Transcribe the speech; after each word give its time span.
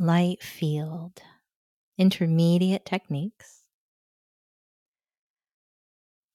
Light 0.00 0.42
field, 0.42 1.22
intermediate 1.98 2.86
techniques. 2.86 3.64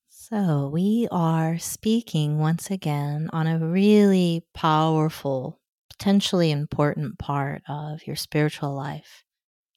So, 0.09 0.69
we 0.69 1.07
are 1.11 1.59
speaking 1.59 2.39
once 2.39 2.71
again 2.71 3.29
on 3.31 3.45
a 3.45 3.59
really 3.59 4.43
powerful, 4.55 5.59
potentially 5.91 6.49
important 6.49 7.19
part 7.19 7.61
of 7.67 8.07
your 8.07 8.15
spiritual 8.15 8.73
life, 8.73 9.23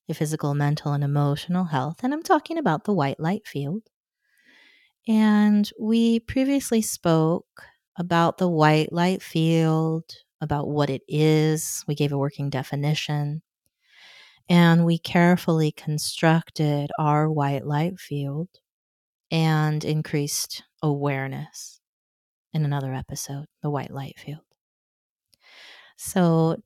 your 0.08 0.16
physical, 0.16 0.54
mental, 0.54 0.92
and 0.94 1.04
emotional 1.04 1.64
health. 1.66 2.04
And 2.04 2.14
I'm 2.14 2.22
talking 2.24 2.58
about 2.58 2.84
the 2.84 2.94
white 2.94 3.20
light 3.20 3.46
field. 3.46 3.84
And 5.06 5.70
we 5.80 6.20
previously 6.20 6.82
spoke 6.82 7.62
about 7.96 8.38
the 8.38 8.48
white 8.48 8.92
light 8.92 9.22
field, 9.22 10.04
about 10.40 10.68
what 10.68 10.90
it 10.90 11.02
is. 11.08 11.84
We 11.88 11.94
gave 11.94 12.12
a 12.12 12.18
working 12.18 12.50
definition. 12.50 13.42
And 14.48 14.84
we 14.84 14.98
carefully 14.98 15.72
constructed 15.72 16.90
our 16.98 17.30
white 17.30 17.66
light 17.66 17.98
field 17.98 18.48
and 19.30 19.84
increased 19.84 20.62
awareness 20.82 21.80
in 22.52 22.64
another 22.64 22.94
episode, 22.94 23.46
the 23.62 23.70
white 23.70 23.90
light 23.90 24.18
field. 24.18 24.40
So, 25.96 26.62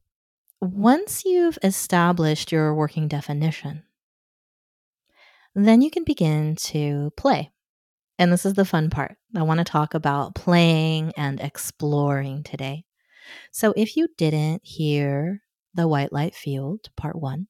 once 0.60 1.24
you've 1.24 1.58
established 1.64 2.52
your 2.52 2.72
working 2.72 3.08
definition, 3.08 3.82
then 5.54 5.82
you 5.82 5.90
can 5.90 6.04
begin 6.04 6.54
to 6.56 7.10
play. 7.16 7.50
And 8.18 8.32
this 8.32 8.46
is 8.46 8.54
the 8.54 8.64
fun 8.64 8.90
part. 8.90 9.16
I 9.34 9.42
want 9.42 9.58
to 9.58 9.64
talk 9.64 9.94
about 9.94 10.36
playing 10.36 11.12
and 11.16 11.40
exploring 11.40 12.44
today. 12.44 12.84
So 13.50 13.72
if 13.76 13.96
you 13.96 14.08
didn't 14.16 14.62
hear 14.64 15.42
the 15.74 15.88
white 15.88 16.12
light 16.12 16.34
field, 16.34 16.90
part 16.96 17.16
one, 17.16 17.48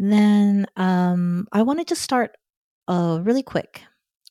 then 0.00 0.66
um, 0.76 1.46
I 1.52 1.62
wanted 1.62 1.88
to 1.88 1.96
start 1.96 2.36
uh, 2.88 3.20
really 3.22 3.42
quick 3.42 3.82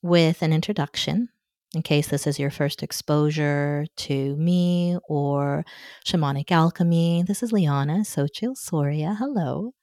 with 0.01 0.41
an 0.41 0.51
introduction 0.51 1.29
in 1.75 1.83
case 1.83 2.07
this 2.07 2.25
is 2.25 2.39
your 2.39 2.49
first 2.49 2.81
exposure 2.81 3.85
to 3.95 4.35
me 4.37 4.97
or 5.07 5.63
shamanic 6.05 6.51
alchemy. 6.51 7.23
This 7.27 7.43
is 7.43 7.51
Liana 7.51 7.99
Xochitl 7.99 8.57
Soria. 8.57 9.15
Hello. 9.19 9.73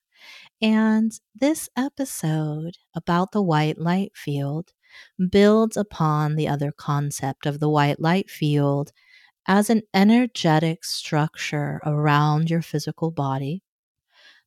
And 0.60 1.12
this 1.34 1.68
episode 1.76 2.76
about 2.94 3.30
the 3.30 3.42
white 3.42 3.78
light 3.78 4.12
field 4.16 4.72
builds 5.30 5.76
upon 5.76 6.34
the 6.34 6.48
other 6.48 6.72
concept 6.72 7.46
of 7.46 7.60
the 7.60 7.68
white 7.68 8.00
light 8.00 8.28
field 8.28 8.90
as 9.46 9.70
an 9.70 9.82
energetic 9.94 10.84
structure 10.84 11.80
around 11.84 12.50
your 12.50 12.62
physical 12.62 13.12
body 13.12 13.62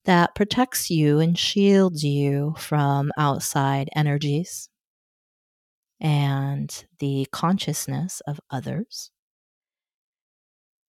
that 0.09 0.33
protects 0.33 0.89
you 0.89 1.19
and 1.19 1.37
shields 1.37 2.03
you 2.03 2.55
from 2.57 3.11
outside 3.15 3.87
energies 3.95 4.67
and 6.01 6.85
the 6.97 7.27
consciousness 7.31 8.19
of 8.25 8.39
others. 8.49 9.11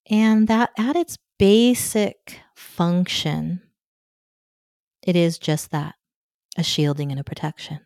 And 0.09 0.47
that 0.47 0.71
at 0.75 0.95
its 0.95 1.19
basic 1.37 2.39
function, 2.55 3.61
it 5.03 5.15
is 5.15 5.37
just 5.37 5.69
that 5.69 5.93
a 6.57 6.63
shielding 6.63 7.11
and 7.11 7.19
a 7.19 7.23
protection. 7.23 7.81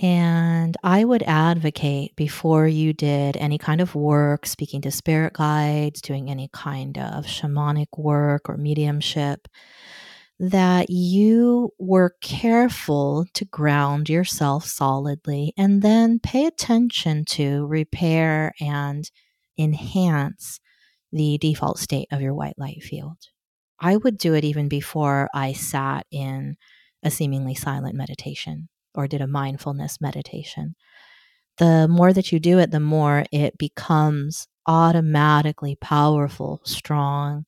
And 0.00 0.76
I 0.84 1.04
would 1.04 1.24
advocate 1.24 2.14
before 2.14 2.68
you 2.68 2.92
did 2.92 3.36
any 3.36 3.58
kind 3.58 3.80
of 3.80 3.96
work, 3.96 4.46
speaking 4.46 4.80
to 4.82 4.92
spirit 4.92 5.32
guides, 5.32 6.00
doing 6.00 6.30
any 6.30 6.48
kind 6.52 6.96
of 6.96 7.26
shamanic 7.26 7.88
work 7.96 8.48
or 8.48 8.56
mediumship, 8.56 9.48
that 10.38 10.88
you 10.88 11.72
were 11.80 12.14
careful 12.20 13.26
to 13.34 13.44
ground 13.44 14.08
yourself 14.08 14.64
solidly 14.66 15.52
and 15.56 15.82
then 15.82 16.20
pay 16.20 16.46
attention 16.46 17.24
to 17.24 17.66
repair 17.66 18.52
and 18.60 19.10
enhance 19.58 20.60
the 21.10 21.38
default 21.38 21.80
state 21.80 22.06
of 22.12 22.20
your 22.20 22.34
white 22.34 22.56
light 22.56 22.84
field. 22.84 23.16
I 23.80 23.96
would 23.96 24.16
do 24.16 24.34
it 24.34 24.44
even 24.44 24.68
before 24.68 25.28
I 25.34 25.54
sat 25.54 26.06
in 26.12 26.56
a 27.02 27.10
seemingly 27.10 27.56
silent 27.56 27.96
meditation 27.96 28.68
or 28.98 29.06
did 29.06 29.20
a 29.20 29.28
mindfulness 29.28 30.00
meditation, 30.00 30.74
the 31.58 31.86
more 31.88 32.12
that 32.12 32.32
you 32.32 32.40
do 32.40 32.58
it, 32.58 32.72
the 32.72 32.80
more 32.80 33.24
it 33.30 33.56
becomes 33.56 34.48
automatically 34.66 35.76
powerful, 35.76 36.60
strong. 36.64 37.46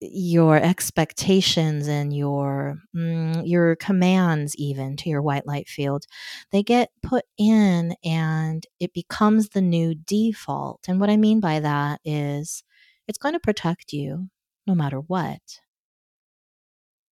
Your 0.00 0.56
expectations 0.56 1.88
and 1.88 2.14
your 2.16 2.76
mm, 2.94 3.42
your 3.44 3.74
commands, 3.76 4.54
even 4.56 4.96
to 4.98 5.08
your 5.08 5.22
white 5.22 5.46
light 5.46 5.68
field, 5.68 6.04
they 6.52 6.62
get 6.62 6.90
put 7.02 7.24
in, 7.36 7.96
and 8.04 8.64
it 8.78 8.92
becomes 8.92 9.48
the 9.48 9.62
new 9.62 9.94
default. 9.94 10.80
And 10.88 11.00
what 11.00 11.10
I 11.10 11.16
mean 11.16 11.40
by 11.40 11.58
that 11.60 12.00
is, 12.04 12.62
it's 13.08 13.18
going 13.18 13.34
to 13.34 13.40
protect 13.40 13.92
you 13.92 14.28
no 14.66 14.74
matter 14.74 14.98
what. 14.98 15.40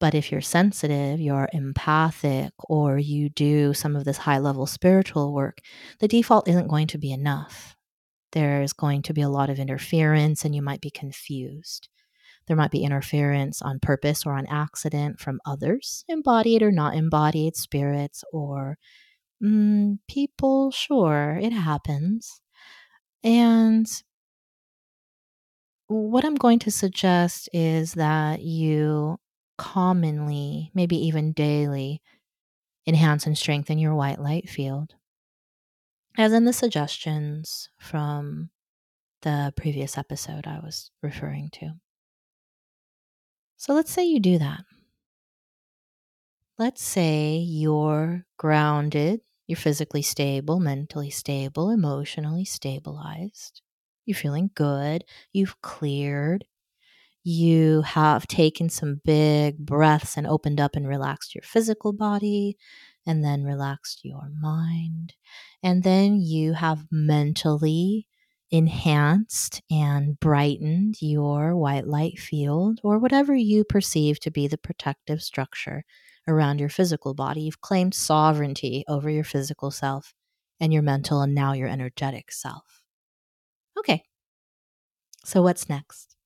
But 0.03 0.17
if 0.17 0.33
you're 0.33 0.41
sensitive, 0.41 1.21
you're 1.21 1.49
empathic, 1.53 2.51
or 2.69 2.99
you 2.99 3.29
do 3.29 3.73
some 3.73 3.95
of 3.95 4.05
this 4.05 4.17
high 4.17 4.39
level 4.39 4.67
spiritual 4.67 5.33
work, 5.33 5.59
the 6.01 6.09
default 6.09 6.49
isn't 6.49 6.67
going 6.67 6.89
to 6.89 6.99
be 6.99 7.13
enough. 7.13 7.77
There's 8.33 8.73
going 8.73 9.03
to 9.03 9.15
be 9.15 9.21
a 9.21 9.29
lot 9.29 9.49
of 9.49 9.61
interference, 9.61 10.45
and 10.45 10.57
you 10.57 10.61
might 10.61 10.81
be 10.81 10.91
confused. 10.91 11.89
There 12.49 12.57
might 12.57 12.73
be 12.73 12.83
interference 12.83 13.63
on 13.63 13.79
purpose 13.79 14.27
or 14.27 14.33
on 14.33 14.45
accident 14.47 15.21
from 15.21 15.39
others, 15.47 16.05
embodied 16.09 16.65
or 16.65 16.73
not 16.73 16.97
embodied 16.97 17.55
spirits, 17.55 18.25
or 18.33 18.79
mm, 19.41 20.01
people. 20.09 20.73
Sure, 20.73 21.39
it 21.41 21.53
happens. 21.53 22.41
And 23.23 23.87
what 25.87 26.25
I'm 26.25 26.35
going 26.35 26.59
to 26.59 26.73
suggest 26.73 27.49
is 27.53 27.93
that 27.93 28.43
you 28.43 29.21
commonly, 29.63 30.73
maybe 30.75 30.97
even 30.97 31.33
daily, 31.33 32.03
enhance 32.85 33.27
and 33.27 33.39
strengthen 33.39 33.79
your 33.79 33.95
white 33.95 34.21
light 34.21 34.49
field. 34.49 34.97
As 36.19 36.33
in 36.33 36.47
the 36.47 36.53
suggestions 36.53 37.71
from 37.79 38.51
the 39.21 39.55
previous 39.57 39.97
episode 39.97 40.49
I 40.49 40.59
was 40.59 40.91
referring 41.01 41.49
to. 41.61 41.75
So 43.57 43.73
let's 43.73 43.93
say 43.93 44.05
you 44.05 44.19
do 44.19 44.37
that. 44.39 44.65
Let's 46.59 46.83
say 46.83 47.37
you're 47.37 48.27
grounded, 48.39 49.21
you're 49.47 49.57
physically 49.57 50.03
stable, 50.03 50.59
mentally 50.59 51.11
stable, 51.11 51.71
emotionally 51.71 52.45
stabilized. 52.45 53.63
You're 54.07 54.17
feeling 54.17 54.51
good, 54.57 55.05
you've 55.33 55.63
cleared, 55.63 56.47
you 57.25 57.83
have 57.83 58.27
taken 58.27 58.69
some 58.69 59.01
big 59.05 59.59
breaths 59.59 60.17
and 60.17 60.27
opened 60.27 60.61
up 60.61 60.77
and 60.77 60.89
relaxed 60.89 61.35
your 61.35 61.43
physical 61.43 61.93
body, 61.93 62.57
and 63.07 63.25
then 63.25 63.45
relaxed 63.45 64.01
your 64.05 64.29
mind. 64.41 65.15
And 65.63 65.83
then 65.83 66.21
you 66.21 66.55
have 66.55 66.87
mentally 66.91 68.07
enhanced 68.51 69.63
and 69.71 70.21
brightened 70.21 70.97
your 71.01 71.57
white 71.57 71.87
light 71.87 72.19
field 72.19 72.81
or 72.85 72.99
whatever 72.99 73.35
you 73.35 73.65
perceive 73.65 74.21
to 74.21 74.31
be 74.31 74.47
the 74.47 74.59
protective 74.59 75.23
structure 75.23 75.85
around 76.29 76.61
your 76.61 76.69
physical 76.69 77.15
body. 77.15 77.43
You've 77.43 77.61
claimed 77.61 77.95
sovereignty 77.95 78.85
over 78.89 79.09
your 79.09 79.25
physical 79.25 79.71
self 79.71 80.15
and 80.61 80.73
your 80.73 80.83
mental 80.83 81.23
and 81.23 81.35
now 81.35 81.55
your 81.55 81.69
energetic 81.69 82.31
self. 82.31 82.83
Okay. 83.79 84.05
So, 85.25 85.43
what's 85.43 85.69
next? 85.69 86.17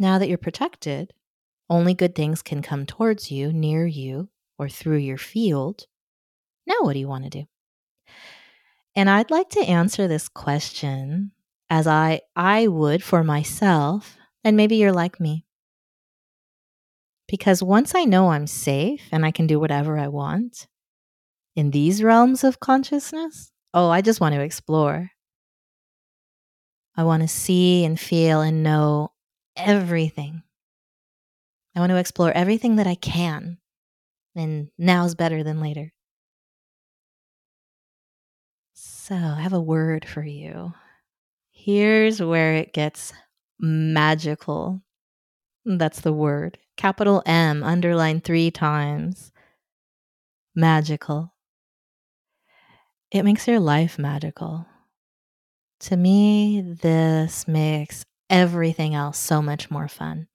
Now 0.00 0.18
that 0.18 0.30
you're 0.30 0.38
protected, 0.38 1.12
only 1.68 1.92
good 1.92 2.14
things 2.14 2.40
can 2.40 2.62
come 2.62 2.86
towards 2.86 3.30
you, 3.30 3.52
near 3.52 3.86
you, 3.86 4.30
or 4.58 4.66
through 4.66 4.96
your 4.96 5.18
field. 5.18 5.86
Now, 6.66 6.76
what 6.80 6.94
do 6.94 6.98
you 6.98 7.06
want 7.06 7.24
to 7.24 7.30
do? 7.30 7.44
And 8.96 9.10
I'd 9.10 9.30
like 9.30 9.50
to 9.50 9.60
answer 9.60 10.08
this 10.08 10.26
question 10.26 11.32
as 11.68 11.86
I, 11.86 12.22
I 12.34 12.66
would 12.66 13.04
for 13.04 13.22
myself, 13.22 14.16
and 14.42 14.56
maybe 14.56 14.76
you're 14.76 14.90
like 14.90 15.20
me. 15.20 15.44
Because 17.28 17.62
once 17.62 17.94
I 17.94 18.04
know 18.04 18.30
I'm 18.30 18.46
safe 18.46 19.02
and 19.12 19.26
I 19.26 19.30
can 19.30 19.46
do 19.46 19.60
whatever 19.60 19.98
I 19.98 20.08
want 20.08 20.66
in 21.54 21.72
these 21.72 22.02
realms 22.02 22.42
of 22.42 22.58
consciousness, 22.58 23.52
oh, 23.74 23.90
I 23.90 24.00
just 24.00 24.18
want 24.18 24.34
to 24.34 24.40
explore. 24.40 25.10
I 26.96 27.04
want 27.04 27.20
to 27.22 27.28
see 27.28 27.84
and 27.84 28.00
feel 28.00 28.40
and 28.40 28.62
know 28.62 29.12
everything. 29.56 30.42
I 31.76 31.80
want 31.80 31.90
to 31.90 31.96
explore 31.96 32.32
everything 32.32 32.76
that 32.76 32.86
I 32.86 32.94
can. 32.94 33.58
And 34.34 34.68
now's 34.78 35.14
better 35.14 35.42
than 35.42 35.60
later. 35.60 35.92
So, 38.74 39.14
I 39.14 39.40
have 39.40 39.52
a 39.52 39.60
word 39.60 40.04
for 40.04 40.22
you. 40.22 40.72
Here's 41.50 42.22
where 42.22 42.54
it 42.54 42.72
gets 42.72 43.12
magical. 43.58 44.82
That's 45.64 46.00
the 46.00 46.12
word. 46.12 46.58
Capital 46.76 47.22
M, 47.26 47.62
underlined 47.62 48.24
three 48.24 48.50
times. 48.50 49.32
Magical. 50.54 51.34
It 53.10 53.24
makes 53.24 53.46
your 53.46 53.60
life 53.60 53.98
magical. 53.98 54.66
To 55.80 55.96
me, 55.96 56.60
this 56.60 57.48
makes 57.48 58.04
everything 58.30 58.94
else 58.94 59.18
so 59.18 59.42
much 59.42 59.70
more 59.70 59.88
fun. 59.88 60.28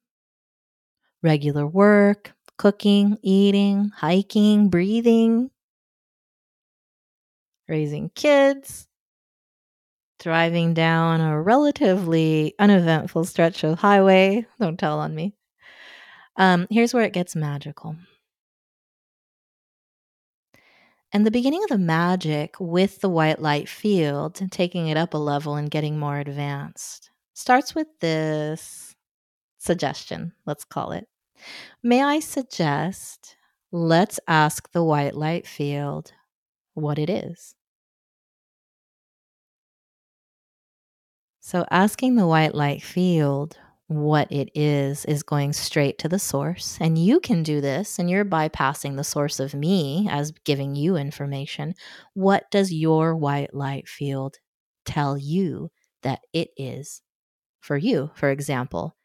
Regular 1.22 1.66
work, 1.66 2.32
cooking, 2.58 3.18
eating, 3.22 3.90
hiking, 3.96 4.68
breathing, 4.68 5.50
raising 7.68 8.10
kids, 8.10 8.86
driving 10.20 10.74
down 10.74 11.20
a 11.20 11.40
relatively 11.40 12.54
uneventful 12.58 13.24
stretch 13.24 13.64
of 13.64 13.78
highway. 13.78 14.46
Don't 14.60 14.78
tell 14.78 15.00
on 15.00 15.14
me. 15.14 15.34
Um, 16.36 16.66
here's 16.70 16.94
where 16.94 17.04
it 17.04 17.12
gets 17.12 17.34
magical. 17.34 17.96
And 21.12 21.24
the 21.24 21.30
beginning 21.30 21.62
of 21.62 21.70
the 21.70 21.78
magic 21.78 22.56
with 22.60 23.00
the 23.00 23.08
white 23.08 23.40
light 23.40 23.68
field, 23.68 24.40
taking 24.50 24.88
it 24.88 24.98
up 24.98 25.14
a 25.14 25.18
level 25.18 25.54
and 25.54 25.70
getting 25.70 25.98
more 25.98 26.18
advanced, 26.18 27.10
starts 27.36 27.74
with 27.74 27.86
this 28.00 28.96
suggestion, 29.58 30.32
let's 30.46 30.64
call 30.64 30.92
it. 30.92 31.06
May 31.82 32.02
I 32.02 32.20
suggest 32.20 33.36
let's 33.70 34.18
ask 34.26 34.72
the 34.72 34.82
white 34.82 35.14
light 35.14 35.46
field 35.46 36.12
what 36.74 36.98
it 36.98 37.10
is? 37.10 37.54
So, 41.40 41.64
asking 41.70 42.16
the 42.16 42.26
white 42.26 42.54
light 42.54 42.82
field 42.82 43.58
what 43.86 44.32
it 44.32 44.50
is 44.54 45.04
is 45.04 45.22
going 45.22 45.52
straight 45.52 45.98
to 45.98 46.08
the 46.08 46.18
source. 46.18 46.76
And 46.80 46.98
you 46.98 47.20
can 47.20 47.42
do 47.44 47.60
this, 47.60 47.98
and 47.98 48.10
you're 48.10 48.24
bypassing 48.24 48.96
the 48.96 49.04
source 49.04 49.38
of 49.38 49.54
me 49.54 50.08
as 50.10 50.32
giving 50.44 50.74
you 50.74 50.96
information. 50.96 51.74
What 52.14 52.50
does 52.50 52.72
your 52.72 53.14
white 53.14 53.54
light 53.54 53.88
field 53.88 54.38
tell 54.84 55.16
you 55.16 55.70
that 56.02 56.20
it 56.32 56.48
is 56.56 57.02
for 57.66 57.76
you, 57.76 58.10
for 58.14 58.30
example? 58.30 58.96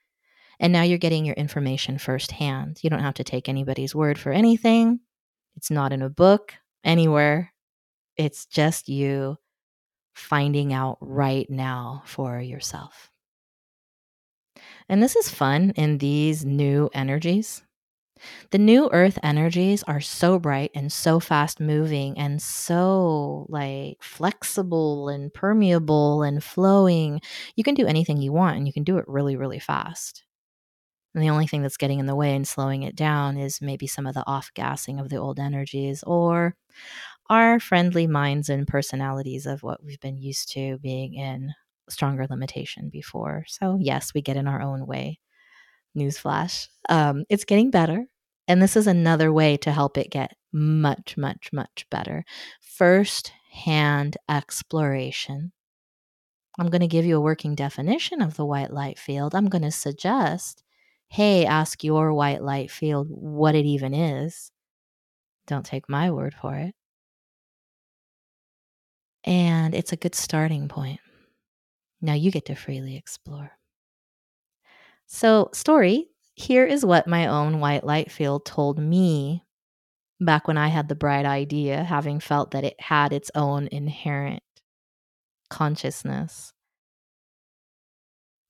And 0.59 0.71
now 0.71 0.83
you're 0.83 0.99
getting 0.99 1.25
your 1.25 1.35
information 1.35 1.97
firsthand. 1.97 2.79
You 2.83 2.91
don't 2.91 2.99
have 2.99 3.15
to 3.15 3.23
take 3.23 3.49
anybody's 3.49 3.95
word 3.95 4.19
for 4.19 4.31
anything. 4.31 4.99
It's 5.55 5.71
not 5.71 5.91
in 5.91 6.03
a 6.03 6.09
book 6.09 6.53
anywhere. 6.83 7.51
It's 8.15 8.45
just 8.45 8.87
you 8.87 9.37
finding 10.13 10.71
out 10.71 10.99
right 11.01 11.49
now 11.49 12.03
for 12.05 12.39
yourself. 12.39 13.09
And 14.87 15.01
this 15.01 15.15
is 15.15 15.29
fun 15.29 15.71
in 15.75 15.97
these 15.97 16.45
new 16.45 16.89
energies. 16.93 17.63
The 18.51 18.57
new 18.57 18.89
earth 18.91 19.17
energies 19.23 19.83
are 19.83 20.01
so 20.01 20.39
bright 20.39 20.71
and 20.75 20.91
so 20.91 21.19
fast 21.19 21.59
moving 21.59 22.17
and 22.17 22.41
so 22.41 23.45
like 23.49 23.97
flexible 24.01 25.09
and 25.09 25.33
permeable 25.33 26.23
and 26.23 26.43
flowing. 26.43 27.21
You 27.55 27.63
can 27.63 27.75
do 27.75 27.87
anything 27.87 28.17
you 28.21 28.31
want 28.33 28.57
and 28.57 28.67
you 28.67 28.73
can 28.73 28.83
do 28.83 28.97
it 28.97 29.05
really, 29.07 29.35
really 29.35 29.59
fast. 29.59 30.23
And 31.13 31.23
the 31.23 31.29
only 31.29 31.47
thing 31.47 31.61
that's 31.61 31.77
getting 31.77 31.99
in 31.99 32.05
the 32.05 32.15
way 32.15 32.35
and 32.35 32.47
slowing 32.47 32.83
it 32.83 32.95
down 32.95 33.37
is 33.37 33.61
maybe 33.61 33.87
some 33.87 34.07
of 34.07 34.13
the 34.13 34.25
off 34.27 34.51
gassing 34.53 34.99
of 34.99 35.09
the 35.09 35.17
old 35.17 35.39
energies 35.39 36.03
or 36.03 36.55
our 37.29 37.59
friendly 37.59 38.07
minds 38.07 38.49
and 38.49 38.67
personalities 38.67 39.45
of 39.45 39.63
what 39.63 39.83
we've 39.83 39.99
been 40.01 40.17
used 40.17 40.51
to 40.53 40.77
being 40.79 41.15
in 41.15 41.53
stronger 41.89 42.27
limitation 42.29 42.89
before. 42.89 43.45
So, 43.47 43.77
yes, 43.81 44.13
we 44.13 44.21
get 44.21 44.37
in 44.37 44.47
our 44.47 44.61
own 44.61 44.85
way. 44.87 45.19
Newsflash. 45.97 46.67
Um, 46.89 47.25
it's 47.29 47.45
getting 47.45 47.71
better. 47.71 48.05
And 48.47 48.61
this 48.61 48.75
is 48.75 48.87
another 48.87 49.31
way 49.31 49.57
to 49.57 49.71
help 49.71 49.97
it 49.97 50.09
get 50.09 50.35
much, 50.51 51.15
much, 51.17 51.49
much 51.53 51.85
better. 51.89 52.25
First 52.59 53.31
hand 53.51 54.17
exploration. 54.29 55.51
I'm 56.59 56.69
going 56.69 56.81
to 56.81 56.87
give 56.87 57.05
you 57.05 57.17
a 57.17 57.21
working 57.21 57.55
definition 57.55 58.21
of 58.21 58.35
the 58.35 58.45
white 58.45 58.71
light 58.71 58.99
field. 58.99 59.35
I'm 59.35 59.47
going 59.47 59.61
to 59.63 59.71
suggest 59.71 60.63
hey, 61.11 61.45
ask 61.45 61.83
your 61.83 62.13
white 62.13 62.41
light 62.41 62.71
field 62.71 63.05
what 63.09 63.53
it 63.53 63.65
even 63.65 63.93
is. 63.93 64.49
Don't 65.45 65.65
take 65.65 65.89
my 65.89 66.09
word 66.09 66.33
for 66.33 66.55
it. 66.55 66.73
And 69.25 69.75
it's 69.75 69.91
a 69.91 69.97
good 69.97 70.15
starting 70.15 70.69
point. 70.69 71.01
Now 71.99 72.13
you 72.13 72.31
get 72.31 72.45
to 72.45 72.55
freely 72.55 72.95
explore. 72.95 73.51
So, 75.13 75.49
story 75.53 76.07
here 76.35 76.65
is 76.65 76.85
what 76.85 77.05
my 77.05 77.27
own 77.27 77.59
white 77.59 77.83
light 77.83 78.09
field 78.09 78.45
told 78.45 78.79
me 78.79 79.43
back 80.21 80.47
when 80.47 80.57
I 80.57 80.69
had 80.69 80.87
the 80.87 80.95
bright 80.95 81.25
idea, 81.25 81.83
having 81.83 82.21
felt 82.21 82.51
that 82.51 82.63
it 82.63 82.79
had 82.79 83.11
its 83.11 83.29
own 83.35 83.67
inherent 83.73 84.41
consciousness. 85.49 86.53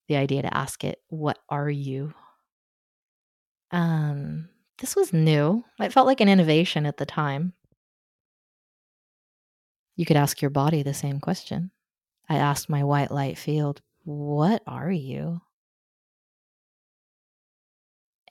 The 0.07 0.17
idea 0.17 0.43
to 0.43 0.55
ask 0.55 0.83
it, 0.83 0.99
What 1.07 1.39
are 1.49 1.69
you? 1.69 2.13
Um, 3.71 4.47
this 4.77 4.95
was 4.95 5.11
new. 5.11 5.65
It 5.79 5.91
felt 5.91 6.05
like 6.05 6.21
an 6.21 6.29
innovation 6.29 6.85
at 6.85 6.97
the 6.97 7.07
time. 7.07 7.53
You 9.95 10.05
could 10.05 10.15
ask 10.15 10.43
your 10.43 10.51
body 10.51 10.83
the 10.83 10.93
same 10.93 11.19
question. 11.19 11.71
I 12.29 12.35
asked 12.37 12.69
my 12.69 12.83
white 12.83 13.09
light 13.09 13.39
field, 13.39 13.81
What 14.03 14.61
are 14.67 14.91
you? 14.91 15.41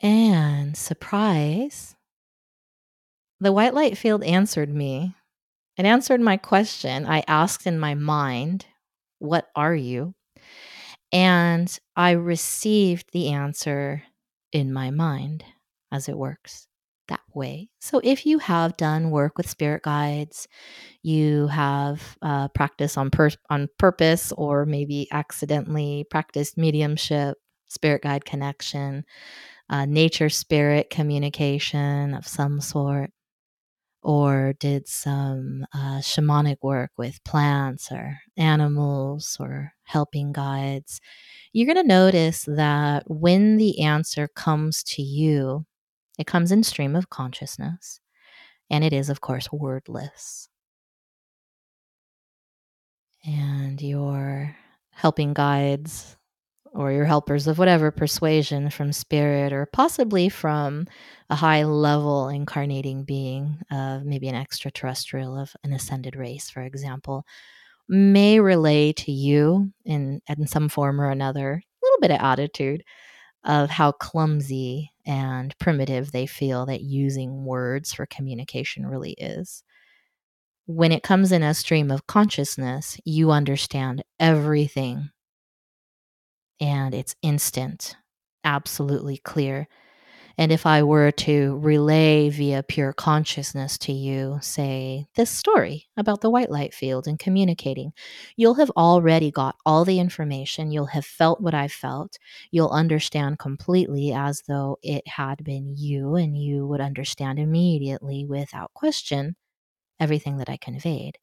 And 0.03 0.77
surprise, 0.77 1.95
the 3.39 3.53
white 3.53 3.75
light 3.75 3.99
field 3.99 4.23
answered 4.23 4.75
me. 4.75 5.15
It 5.77 5.85
answered 5.85 6.21
my 6.21 6.37
question. 6.37 7.07
I 7.07 7.23
asked 7.27 7.67
in 7.67 7.79
my 7.79 7.95
mind, 7.95 8.67
What 9.19 9.49
are 9.55 9.75
you? 9.75 10.15
And 11.13 11.77
I 11.97 12.13
received 12.13 13.13
the 13.13 13.31
answer 13.31 14.03
in 14.53 14.73
my 14.73 14.91
mind 14.91 15.45
as 15.93 16.09
it 16.09 16.17
works 16.17 16.67
that 17.09 17.21
way. 17.35 17.69
So 17.81 18.01
if 18.05 18.25
you 18.25 18.39
have 18.39 18.77
done 18.77 19.11
work 19.11 19.37
with 19.37 19.51
spirit 19.51 19.83
guides, 19.83 20.47
you 21.03 21.49
have 21.49 22.17
uh, 22.23 22.49
practiced 22.49 22.97
on 22.97 23.11
pur- 23.11 23.31
on 23.51 23.69
purpose, 23.79 24.33
or 24.33 24.65
maybe 24.65 25.09
accidentally 25.13 26.07
practiced 26.11 26.57
mediumship, 26.57 27.37
spirit 27.69 28.03
guide 28.03 28.25
connection, 28.25 29.05
uh, 29.71 29.87
nature 29.87 30.31
spirit 30.31 30.91
communication 30.91 32.15
of 32.15 32.29
some 32.29 32.61
sort. 32.63 33.13
or 34.03 34.55
did 34.61 34.89
some 34.89 35.67
uh, 35.75 35.99
shamanic 36.01 36.57
work 36.63 36.91
with 36.97 37.23
plants 37.25 37.93
or 37.93 38.19
animals 38.37 39.37
or 39.41 39.73
helping 39.85 40.33
guides, 40.33 41.01
you're 41.53 41.67
going 41.73 41.83
to 41.83 41.89
notice 41.89 42.45
that 42.47 43.05
when 43.09 43.57
the 43.59 43.81
answer 43.83 44.29
comes 44.29 44.83
to 44.85 45.03
you, 45.03 45.67
it 46.19 46.27
comes 46.27 46.53
in 46.53 46.63
stream 46.65 46.97
of 46.97 47.11
consciousness, 47.11 48.01
and 48.71 48.85
it 48.85 48.93
is, 48.95 49.11
of 49.11 49.21
course, 49.23 49.51
wordless. 49.53 50.49
And 53.25 53.81
your 53.81 54.57
helping 54.93 55.33
guides 55.35 56.17
or 56.73 56.93
your 56.93 57.05
helpers 57.05 57.47
of 57.47 57.59
whatever 57.59 57.91
persuasion 57.91 58.71
from 58.71 58.93
spirit 58.93 59.53
or 59.53 59.67
possibly 59.67 60.29
from 60.29 60.87
a 61.29 61.35
high 61.35 61.65
level 61.65 62.29
incarnating 62.29 63.05
being 63.05 63.59
of 63.71 64.05
maybe 64.05 64.29
an 64.29 64.35
extraterrestrial 64.35 65.37
of 65.37 65.55
an 65.65 65.73
ascended 65.73 66.17
race 66.17 66.49
for 66.51 66.63
example 66.63 67.25
may 67.89 68.39
relay 68.39 68.93
to 68.93 69.11
you 69.11 69.73
in 69.85 70.21
in 70.29 70.47
some 70.47 70.69
form 70.69 71.01
or 71.01 71.11
another 71.11 71.51
a 71.53 71.85
little 71.85 72.01
bit 72.01 72.13
of 72.13 72.21
attitude 72.21 72.85
of 73.45 73.71
how 73.71 73.93
clumsy 73.93 74.93
and 75.07 75.57
primitive 75.59 76.13
they 76.13 76.27
feel 76.27 76.67
that 76.67 76.83
using 76.83 77.45
words 77.45 77.93
for 77.93 78.07
communication 78.07 78.87
really 78.87 79.13
is. 79.13 79.65
When 80.67 80.93
it 80.93 81.03
comes 81.03 81.33
in 81.33 81.43
a 81.43 81.55
stream 81.55 81.91
of 81.91 82.07
consciousness 82.07 82.99
you 83.05 83.31
understand 83.31 84.05
everything 84.21 85.11
and 86.61 86.95
it's 86.95 87.17
instant, 87.23 87.97
absolutely 88.45 89.19
clear. 89.19 89.69
And 90.39 90.53
if 90.53 90.67
I 90.67 90.83
were 90.83 91.11
to 91.13 91.59
relay 91.59 92.31
via 92.31 92.63
pure 92.63 92.93
consciousness 92.95 93.77
to 93.79 93.93
you, 93.93 94.39
say, 94.41 95.07
this 95.15 95.31
story 95.31 95.89
about 95.97 96.23
the 96.23 96.31
white 96.31 96.51
light 96.51 96.73
field 96.75 97.07
and 97.07 97.19
communicating, 97.19 97.93
you'll 98.37 98.55
have 98.55 98.71
already 98.71 99.31
got 99.31 99.57
all 99.67 99.85
the 99.85 100.01
information. 100.01 100.73
You'll 100.73 100.87
have 100.87 101.05
felt 101.05 101.41
what 101.43 101.55
I 101.55 101.69
felt. 101.69 102.19
You'll 102.51 102.71
understand 102.71 103.39
completely 103.39 104.13
as 104.13 104.43
though 104.49 104.79
it 104.83 105.07
had 105.07 105.45
been 105.45 105.75
you, 105.77 106.15
and 106.17 106.37
you 106.37 106.67
would 106.67 106.81
understand 106.81 107.39
immediately 107.39 108.25
without 108.25 108.73
question 108.75 109.37
everything 110.01 110.39
that 110.39 110.49
I 110.51 110.57
conveyed. 110.57 111.19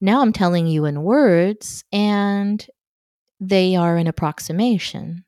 Now 0.00 0.20
I'm 0.20 0.32
telling 0.32 0.66
you 0.66 0.84
in 0.84 1.02
words, 1.02 1.84
and 1.92 2.64
they 3.40 3.76
are 3.76 3.96
an 3.96 4.06
approximation. 4.06 5.24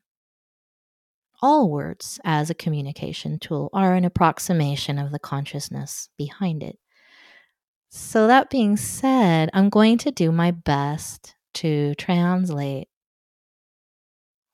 All 1.41 1.69
words, 1.69 2.19
as 2.23 2.49
a 2.49 2.55
communication 2.55 3.39
tool, 3.39 3.69
are 3.73 3.95
an 3.95 4.05
approximation 4.05 4.99
of 4.99 5.11
the 5.11 5.19
consciousness 5.19 6.09
behind 6.17 6.61
it. 6.61 6.77
So, 7.89 8.27
that 8.27 8.49
being 8.49 8.77
said, 8.77 9.49
I'm 9.53 9.69
going 9.69 9.97
to 9.99 10.11
do 10.11 10.31
my 10.31 10.51
best 10.51 11.35
to 11.55 11.95
translate 11.95 12.87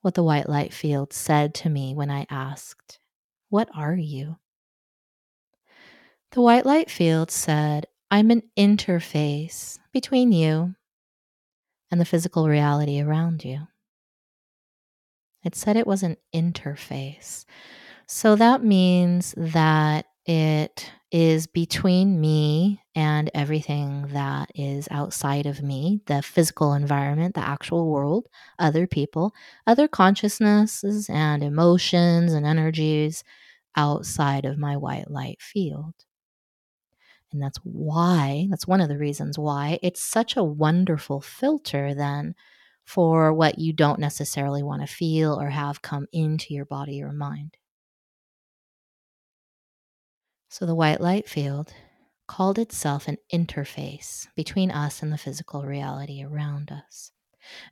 what 0.02 0.14
the 0.14 0.24
white 0.24 0.48
light 0.48 0.74
field 0.74 1.12
said 1.12 1.54
to 1.56 1.70
me 1.70 1.94
when 1.94 2.10
I 2.10 2.26
asked, 2.30 3.00
What 3.50 3.70
are 3.76 3.96
you? 3.96 4.38
The 6.32 6.42
white 6.42 6.66
light 6.66 6.90
field 6.90 7.30
said, 7.30 7.88
I'm 8.10 8.32
an 8.32 8.44
interface 8.58 9.80
between 9.92 10.32
you 10.32 10.77
and 11.92 12.02
the 12.02 12.06
physical 12.06 12.48
reality 12.48 13.02
around 13.02 13.44
you. 13.46 13.68
It 15.44 15.56
said 15.56 15.78
it 15.78 15.88
was 15.88 16.04
an 16.04 16.18
interface. 16.34 17.46
So 18.08 18.36
that 18.36 18.64
means 18.64 19.34
that 19.38 20.06
it 20.26 20.92
is 21.12 21.48
between 21.48 22.20
me 22.20 22.84
and 22.96 23.32
everything 23.34 24.08
that 24.10 24.52
is 24.56 24.88
outside 24.92 25.46
of 25.46 25.64
me 25.64 26.02
the 26.08 26.22
physical 26.22 26.74
environment, 26.74 27.36
the 27.36 27.42
actual 27.48 27.90
world, 27.90 28.28
other 28.60 28.88
people, 28.88 29.34
other 29.66 29.88
consciousnesses 29.88 31.10
and 31.10 31.44
emotions 31.44 32.34
and 32.34 32.46
energies 32.46 33.24
outside 33.78 34.46
of 34.46 34.58
my 34.58 34.76
white 34.76 35.10
light 35.10 35.42
field. 35.42 35.94
And 37.32 37.42
that's 37.42 37.60
why, 37.64 38.48
that's 38.50 38.68
one 38.68 38.82
of 38.82 38.90
the 38.90 38.98
reasons 38.98 39.38
why 39.38 39.80
it's 39.84 40.02
such 40.02 40.38
a 40.38 40.44
wonderful 40.44 41.22
filter 41.22 41.94
then 41.94 42.36
for 42.86 43.34
what 43.34 43.60
you 43.60 43.74
don't 43.74 44.00
necessarily 44.00 44.64
want 44.64 44.82
to 44.82 44.88
feel 44.88 45.40
or 45.40 45.50
have 45.50 45.82
come 45.82 46.08
into 46.14 46.54
your 46.54 46.66
body 46.66 47.04
or 47.04 47.12
mind. 47.12 47.58
So 50.50 50.66
the 50.66 50.76
white 50.76 51.02
light 51.02 51.28
field 51.28 51.74
called 52.28 52.58
itself 52.58 53.08
an 53.08 53.18
interface 53.32 54.28
between 54.36 54.72
us 54.72 55.02
and 55.02 55.12
the 55.12 55.18
physical 55.18 55.64
reality 55.64 56.24
around 56.24 56.72
us. 56.72 57.12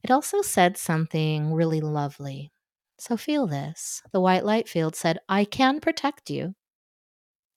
It 0.03 0.11
also 0.11 0.41
said 0.41 0.77
something 0.77 1.53
really 1.53 1.81
lovely. 1.81 2.51
So 2.97 3.17
feel 3.17 3.47
this. 3.47 4.01
The 4.11 4.21
white 4.21 4.45
light 4.45 4.69
field 4.69 4.95
said, 4.95 5.19
I 5.27 5.45
can 5.45 5.79
protect 5.79 6.29
you 6.29 6.55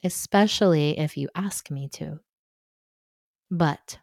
especially 0.04 0.98
if 0.98 1.16
you 1.16 1.28
ask 1.34 1.70
me 1.70 1.88
to. 1.94 2.20
But 3.50 3.98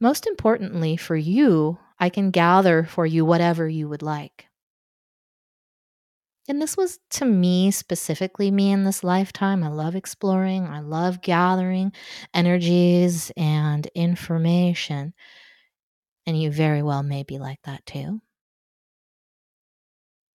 most 0.00 0.26
importantly, 0.26 0.96
for 0.96 1.16
you, 1.16 1.78
I 1.98 2.08
can 2.08 2.30
gather 2.30 2.84
for 2.84 3.06
you 3.06 3.24
whatever 3.24 3.68
you 3.68 3.88
would 3.88 4.02
like. 4.02 4.46
And 6.46 6.60
this 6.60 6.76
was 6.76 6.98
to 7.10 7.24
me, 7.24 7.70
specifically 7.70 8.50
me 8.50 8.70
in 8.70 8.84
this 8.84 9.02
lifetime. 9.02 9.64
I 9.64 9.68
love 9.68 9.96
exploring, 9.96 10.66
I 10.66 10.80
love 10.80 11.22
gathering 11.22 11.92
energies 12.34 13.32
and 13.36 13.86
information. 13.94 15.14
And 16.26 16.40
you 16.40 16.50
very 16.50 16.82
well 16.82 17.02
may 17.02 17.22
be 17.22 17.38
like 17.38 17.60
that 17.64 17.86
too. 17.86 18.20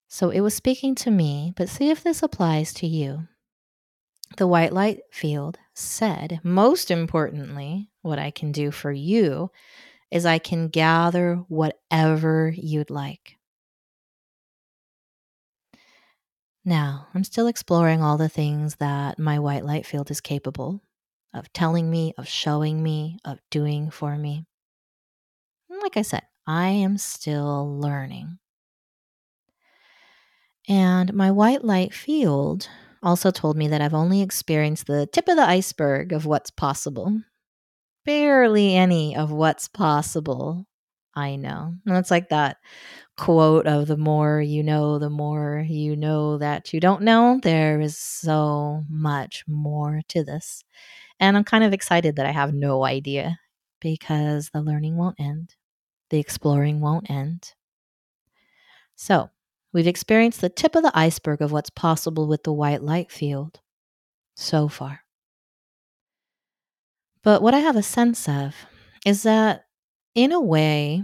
So 0.08 0.32
it 0.32 0.40
was 0.42 0.56
speaking 0.56 0.96
to 0.96 1.12
me, 1.12 1.54
but 1.56 1.70
see 1.70 1.92
if 1.92 2.04
this 2.04 2.24
applies 2.24 2.74
to 2.76 2.88
you 2.88 3.28
the 4.38 4.48
white 4.48 4.74
light 4.74 5.00
field 5.12 5.58
said, 5.74 6.40
most 6.44 6.92
importantly, 6.92 7.90
what 8.02 8.20
I 8.20 8.32
can 8.32 8.52
do 8.52 8.72
for 8.72 8.92
you 8.92 9.52
is 10.12 10.26
I 10.26 10.40
can 10.40 10.68
gather 10.70 11.44
whatever 11.48 12.54
you'd 12.56 12.90
like. 12.90 13.38
Now, 16.66 17.08
I'm 17.14 17.24
still 17.24 17.48
exploring 17.48 18.02
all 18.02 18.18
the 18.18 18.30
things 18.30 18.76
that 18.76 19.18
my 19.18 19.40
white 19.40 19.66
light 19.66 19.86
field 19.86 20.12
is 20.12 20.22
capable 20.22 20.82
of 21.34 21.52
telling 21.54 21.90
me, 21.90 22.14
of 22.18 22.28
showing 22.28 22.84
me, 22.84 23.18
of 23.24 23.40
doing 23.50 23.90
for 23.90 24.16
me. 24.18 24.46
Like 25.70 25.98
I 25.98 26.02
said, 26.02 26.24
I 26.46 26.70
am 26.70 26.98
still 26.98 27.80
learning. 27.80 28.40
And 30.68 31.14
my 31.14 31.32
white 31.32 31.64
light 31.64 31.94
field 31.94 32.70
also 33.04 33.32
told 33.32 33.58
me 33.58 33.68
that 33.70 33.82
I've 33.82 33.94
only 33.94 34.22
experienced 34.22 34.88
the 34.88 35.08
tip 35.08 35.28
of 35.28 35.36
the 35.36 35.44
iceberg 35.48 36.14
of 36.14 36.26
what's 36.26 36.52
possible. 36.52 37.22
Barely 38.06 38.76
any 38.76 39.16
of 39.16 39.32
what's 39.32 39.68
possible. 39.68 40.66
I 41.16 41.36
know. 41.36 41.76
And 41.86 41.98
it's 41.98 42.12
like 42.12 42.30
that 42.30 42.58
quote 43.18 43.68
of 43.68 43.88
the 43.88 43.98
more 43.98 44.42
you 44.42 44.64
know, 44.64 45.00
the 45.00 45.10
more 45.10 45.66
you 45.68 45.96
know 45.96 46.38
that 46.38 46.74
you 46.74 46.80
don't 46.80 47.04
know. 47.04 47.40
There 47.44 47.82
is 47.82 47.98
so 47.98 48.84
much 48.90 49.44
more 49.48 50.02
to 50.10 50.24
this. 50.24 50.64
And 51.20 51.38
I'm 51.38 51.44
kind 51.46 51.64
of 51.64 51.74
excited 51.74 52.18
that 52.18 52.26
I 52.26 52.32
have 52.32 52.54
no 52.54 52.86
idea 52.86 53.40
because 53.82 54.50
the 54.52 54.62
learning 54.62 54.98
won't 54.98 55.20
end, 55.20 55.56
the 56.10 56.20
exploring 56.20 56.82
won't 56.82 57.10
end. 57.10 57.54
So, 58.96 59.30
We've 59.72 59.88
experienced 59.88 60.42
the 60.42 60.50
tip 60.50 60.76
of 60.76 60.84
the 60.84 60.98
iceberg 60.98 61.42
of 61.42 61.52
what's 61.52 61.70
possible 61.70 62.28
with 62.28 62.44
the 62.44 62.54
white 62.54 62.82
light 62.82 63.12
field 63.12 63.60
so 64.36 64.68
far. 64.68 65.02
But 67.24 67.42
what 67.42 67.54
I 67.54 67.60
have 67.60 67.76
a 67.76 67.84
sense 67.84 68.28
of 68.28 68.56
is 69.06 69.24
that, 69.24 69.66
in 70.16 70.32
a 70.32 70.40
way, 70.40 71.04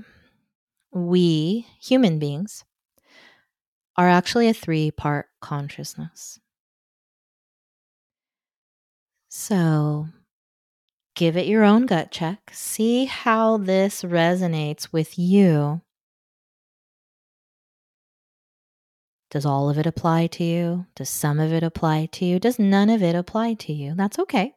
we, 0.91 1.67
human 1.79 2.19
beings, 2.19 2.63
are 3.97 4.09
actually 4.09 4.47
a 4.47 4.53
three 4.53 4.91
part 4.91 5.27
consciousness. 5.41 6.39
So, 9.29 10.07
give 11.15 11.37
it 11.37 11.45
your 11.45 11.63
own 11.63 11.85
gut 11.85 12.11
check. 12.11 12.51
See 12.53 13.05
how 13.05 13.57
this 13.57 14.03
resonates 14.03 14.91
with 14.91 15.19
you 15.19 15.81
Does 19.35 19.45
all 19.45 19.69
of 19.69 19.77
it 19.77 19.85
apply 19.85 20.27
to 20.27 20.45
you? 20.45 20.85
Does 20.95 21.09
some 21.09 21.41
of 21.41 21.51
it 21.51 21.61
apply 21.61 22.05
to 22.13 22.23
you? 22.23 22.39
Does 22.39 22.57
none 22.57 22.89
of 22.89 23.03
it 23.03 23.15
apply 23.15 23.55
to 23.55 23.73
you? 23.73 23.93
That's 23.93 24.17
okay. 24.17 24.53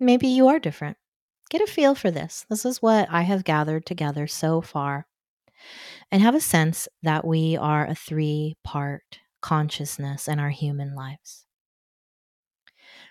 Maybe 0.00 0.26
you 0.26 0.48
are 0.48 0.58
different. 0.58 0.96
Get 1.50 1.60
a 1.60 1.68
feel 1.68 1.94
for 1.94 2.10
this. 2.10 2.44
This 2.50 2.64
is 2.64 2.82
what 2.82 3.06
I 3.12 3.22
have 3.22 3.44
gathered 3.44 3.86
together 3.86 4.26
so 4.26 4.60
far. 4.60 5.06
And 6.10 6.20
have 6.20 6.34
a 6.34 6.40
sense 6.40 6.88
that 7.04 7.24
we 7.24 7.56
are 7.56 7.86
a 7.86 7.94
three 7.94 8.56
part 8.64 9.20
consciousness 9.40 10.26
in 10.26 10.40
our 10.40 10.50
human 10.50 10.96
lives. 10.96 11.46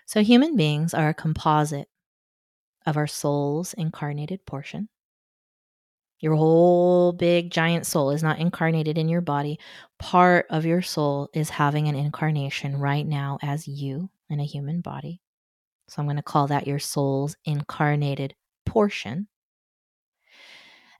So, 0.04 0.22
human 0.22 0.56
beings 0.56 0.92
are 0.92 1.08
a 1.08 1.14
composite 1.14 1.88
of 2.84 2.98
our 2.98 3.06
soul's 3.06 3.72
incarnated 3.72 4.44
portion. 4.44 4.90
Your 6.20 6.34
whole 6.34 7.12
big 7.12 7.50
giant 7.50 7.86
soul 7.86 8.10
is 8.10 8.22
not 8.22 8.38
incarnated 8.38 8.98
in 8.98 9.08
your 9.08 9.20
body. 9.20 9.58
Part 9.98 10.46
of 10.50 10.64
your 10.64 10.82
soul 10.82 11.30
is 11.32 11.50
having 11.50 11.86
an 11.88 11.94
incarnation 11.94 12.78
right 12.78 13.06
now 13.06 13.38
as 13.42 13.68
you 13.68 14.10
in 14.28 14.40
a 14.40 14.44
human 14.44 14.80
body. 14.80 15.20
So 15.88 16.00
I'm 16.00 16.06
going 16.06 16.16
to 16.16 16.22
call 16.22 16.48
that 16.48 16.66
your 16.66 16.80
soul's 16.80 17.36
incarnated 17.44 18.34
portion. 18.66 19.28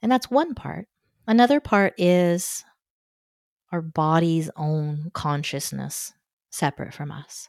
And 0.00 0.10
that's 0.10 0.30
one 0.30 0.54
part. 0.54 0.86
Another 1.26 1.60
part 1.60 1.94
is 1.98 2.64
our 3.72 3.82
body's 3.82 4.50
own 4.56 5.10
consciousness 5.12 6.14
separate 6.50 6.94
from 6.94 7.10
us. 7.10 7.48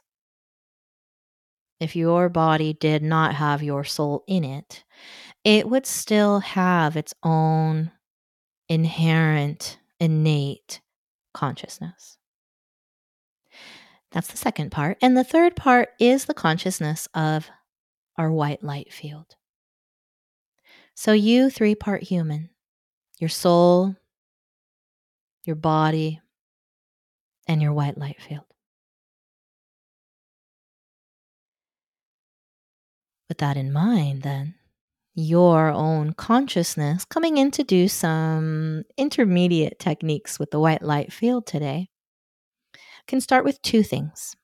If 1.78 1.96
your 1.96 2.28
body 2.28 2.74
did 2.74 3.02
not 3.02 3.34
have 3.36 3.62
your 3.62 3.84
soul 3.84 4.22
in 4.26 4.44
it, 4.44 4.84
it 5.44 5.68
would 5.68 5.86
still 5.86 6.40
have 6.40 6.96
its 6.96 7.14
own 7.22 7.90
inherent, 8.68 9.78
innate 9.98 10.80
consciousness. 11.34 12.18
That's 14.12 14.28
the 14.28 14.36
second 14.36 14.70
part. 14.70 14.98
And 15.00 15.16
the 15.16 15.24
third 15.24 15.56
part 15.56 15.90
is 16.00 16.24
the 16.24 16.34
consciousness 16.34 17.08
of 17.14 17.48
our 18.16 18.30
white 18.30 18.62
light 18.62 18.92
field. 18.92 19.36
So, 20.94 21.12
you 21.12 21.48
three 21.48 21.74
part 21.74 22.02
human, 22.02 22.50
your 23.18 23.30
soul, 23.30 23.94
your 25.44 25.56
body, 25.56 26.20
and 27.46 27.62
your 27.62 27.72
white 27.72 27.96
light 27.96 28.20
field. 28.20 28.44
With 33.28 33.38
that 33.38 33.56
in 33.56 33.72
mind, 33.72 34.22
then, 34.22 34.56
your 35.20 35.68
own 35.68 36.12
consciousness 36.12 37.04
coming 37.04 37.36
in 37.36 37.50
to 37.52 37.64
do 37.64 37.88
some 37.88 38.84
intermediate 38.96 39.78
techniques 39.78 40.38
with 40.38 40.50
the 40.50 40.60
white 40.60 40.82
light 40.82 41.12
field 41.12 41.46
today 41.46 41.88
can 43.06 43.20
start 43.20 43.44
with 43.44 43.60
two 43.62 43.82
things. 43.82 44.36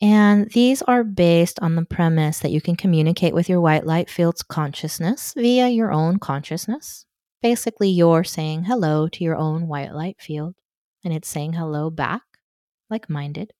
And 0.00 0.50
these 0.52 0.82
are 0.82 1.04
based 1.04 1.58
on 1.60 1.74
the 1.74 1.84
premise 1.84 2.40
that 2.40 2.50
you 2.50 2.60
can 2.60 2.76
communicate 2.76 3.34
with 3.34 3.48
your 3.48 3.60
white 3.60 3.86
light 3.86 4.10
field's 4.10 4.42
consciousness 4.42 5.32
via 5.36 5.68
your 5.68 5.90
own 5.90 6.18
consciousness. 6.18 7.06
Basically, 7.42 7.88
you're 7.88 8.24
saying 8.24 8.64
hello 8.64 9.08
to 9.08 9.24
your 9.24 9.36
own 9.36 9.68
white 9.68 9.94
light 9.94 10.16
field, 10.20 10.54
and 11.04 11.14
it's 11.14 11.28
saying 11.28 11.54
hello 11.54 11.90
back, 11.90 12.22
like 12.90 13.08
minded. 13.08 13.52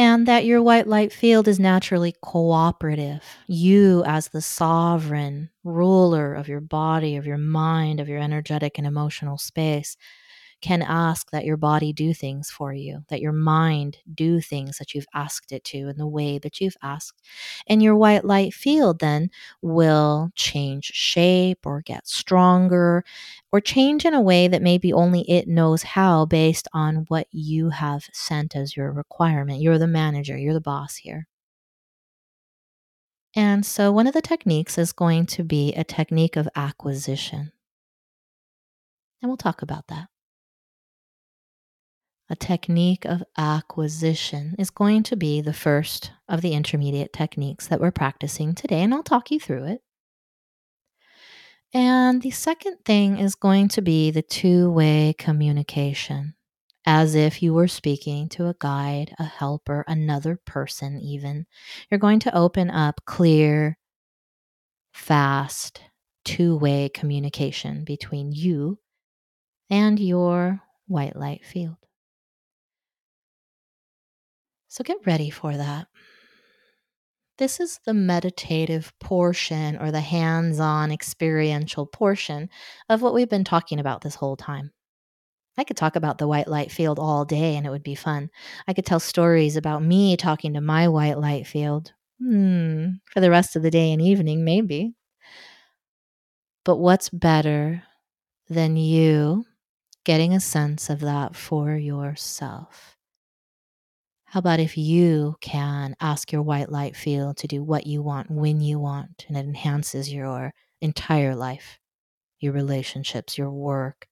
And 0.00 0.26
that 0.26 0.46
your 0.46 0.62
white 0.62 0.86
light 0.86 1.12
field 1.12 1.46
is 1.46 1.60
naturally 1.60 2.14
cooperative. 2.22 3.22
You, 3.46 4.02
as 4.06 4.28
the 4.28 4.40
sovereign 4.40 5.50
ruler 5.62 6.32
of 6.34 6.48
your 6.48 6.62
body, 6.62 7.16
of 7.16 7.26
your 7.26 7.36
mind, 7.36 8.00
of 8.00 8.08
your 8.08 8.18
energetic 8.18 8.78
and 8.78 8.86
emotional 8.86 9.36
space, 9.36 9.98
can 10.60 10.82
ask 10.82 11.30
that 11.30 11.44
your 11.44 11.56
body 11.56 11.92
do 11.92 12.12
things 12.12 12.50
for 12.50 12.72
you, 12.72 13.04
that 13.08 13.20
your 13.20 13.32
mind 13.32 13.98
do 14.14 14.40
things 14.40 14.78
that 14.78 14.94
you've 14.94 15.06
asked 15.14 15.52
it 15.52 15.64
to 15.64 15.88
in 15.88 15.96
the 15.96 16.06
way 16.06 16.38
that 16.38 16.60
you've 16.60 16.76
asked. 16.82 17.22
And 17.66 17.82
your 17.82 17.96
white 17.96 18.24
light 18.24 18.52
field 18.52 18.98
then 18.98 19.30
will 19.62 20.30
change 20.34 20.86
shape 20.86 21.64
or 21.64 21.80
get 21.82 22.06
stronger 22.06 23.04
or 23.50 23.60
change 23.60 24.04
in 24.04 24.14
a 24.14 24.20
way 24.20 24.48
that 24.48 24.62
maybe 24.62 24.92
only 24.92 25.22
it 25.30 25.48
knows 25.48 25.82
how 25.82 26.26
based 26.26 26.68
on 26.72 27.06
what 27.08 27.26
you 27.30 27.70
have 27.70 28.04
sent 28.12 28.54
as 28.54 28.76
your 28.76 28.92
requirement. 28.92 29.60
You're 29.60 29.78
the 29.78 29.86
manager, 29.86 30.36
you're 30.36 30.54
the 30.54 30.60
boss 30.60 30.96
here. 30.96 31.26
And 33.34 33.64
so, 33.64 33.92
one 33.92 34.06
of 34.08 34.12
the 34.12 34.20
techniques 34.20 34.76
is 34.76 34.92
going 34.92 35.26
to 35.26 35.44
be 35.44 35.72
a 35.74 35.84
technique 35.84 36.36
of 36.36 36.48
acquisition. 36.56 37.52
And 39.22 39.30
we'll 39.30 39.36
talk 39.36 39.62
about 39.62 39.86
that 39.88 40.09
a 42.30 42.36
technique 42.36 43.04
of 43.04 43.24
acquisition 43.36 44.54
is 44.56 44.70
going 44.70 45.02
to 45.02 45.16
be 45.16 45.40
the 45.40 45.52
first 45.52 46.12
of 46.28 46.40
the 46.40 46.52
intermediate 46.52 47.12
techniques 47.12 47.66
that 47.66 47.80
we're 47.80 47.90
practicing 47.90 48.54
today, 48.54 48.82
and 48.82 48.94
I'll 48.94 49.02
talk 49.02 49.32
you 49.32 49.40
through 49.40 49.64
it. 49.64 49.82
And 51.74 52.22
the 52.22 52.30
second 52.30 52.78
thing 52.84 53.18
is 53.18 53.34
going 53.34 53.68
to 53.70 53.82
be 53.82 54.12
the 54.12 54.22
two 54.22 54.70
way 54.70 55.14
communication, 55.18 56.34
as 56.86 57.16
if 57.16 57.42
you 57.42 57.52
were 57.52 57.68
speaking 57.68 58.28
to 58.30 58.46
a 58.46 58.56
guide, 58.58 59.12
a 59.18 59.24
helper, 59.24 59.84
another 59.88 60.38
person, 60.46 61.00
even. 61.00 61.46
You're 61.90 61.98
going 61.98 62.20
to 62.20 62.36
open 62.36 62.70
up 62.70 63.00
clear, 63.06 63.76
fast, 64.92 65.80
two 66.24 66.56
way 66.56 66.88
communication 66.88 67.84
between 67.84 68.30
you 68.30 68.78
and 69.68 69.98
your 69.98 70.60
white 70.86 71.16
light 71.16 71.44
field. 71.44 71.76
So 74.70 74.84
get 74.84 75.04
ready 75.04 75.30
for 75.30 75.56
that. 75.56 75.88
This 77.38 77.58
is 77.58 77.80
the 77.84 77.92
meditative 77.92 78.92
portion 79.00 79.76
or 79.76 79.90
the 79.90 80.00
hands 80.00 80.60
on 80.60 80.92
experiential 80.92 81.86
portion 81.86 82.48
of 82.88 83.02
what 83.02 83.12
we've 83.12 83.28
been 83.28 83.42
talking 83.42 83.80
about 83.80 84.02
this 84.02 84.14
whole 84.14 84.36
time. 84.36 84.70
I 85.58 85.64
could 85.64 85.76
talk 85.76 85.96
about 85.96 86.18
the 86.18 86.28
white 86.28 86.48
light 86.48 86.70
field 86.70 87.00
all 87.00 87.24
day 87.24 87.56
and 87.56 87.66
it 87.66 87.70
would 87.70 87.82
be 87.82 87.96
fun. 87.96 88.30
I 88.68 88.74
could 88.74 88.86
tell 88.86 89.00
stories 89.00 89.56
about 89.56 89.82
me 89.82 90.16
talking 90.16 90.54
to 90.54 90.60
my 90.60 90.86
white 90.88 91.18
light 91.18 91.48
field 91.48 91.92
hmm, 92.20 92.90
for 93.12 93.20
the 93.20 93.30
rest 93.30 93.56
of 93.56 93.62
the 93.62 93.72
day 93.72 93.92
and 93.92 94.00
evening, 94.00 94.44
maybe. 94.44 94.94
But 96.64 96.76
what's 96.76 97.08
better 97.10 97.82
than 98.48 98.76
you 98.76 99.46
getting 100.04 100.34
a 100.34 100.40
sense 100.40 100.90
of 100.90 101.00
that 101.00 101.36
for 101.36 101.76
yourself? 101.76 102.99
How 104.30 104.38
about 104.38 104.60
if 104.60 104.78
you 104.78 105.34
can 105.40 105.96
ask 105.98 106.30
your 106.30 106.42
white 106.42 106.70
light 106.70 106.94
field 106.94 107.38
to 107.38 107.48
do 107.48 107.64
what 107.64 107.88
you 107.88 108.00
want 108.00 108.30
when 108.30 108.60
you 108.60 108.78
want, 108.78 109.24
and 109.26 109.36
it 109.36 109.40
enhances 109.40 110.12
your 110.12 110.54
entire 110.80 111.34
life, 111.34 111.80
your 112.38 112.52
relationships, 112.52 113.36
your 113.36 113.50
work, 113.50 114.06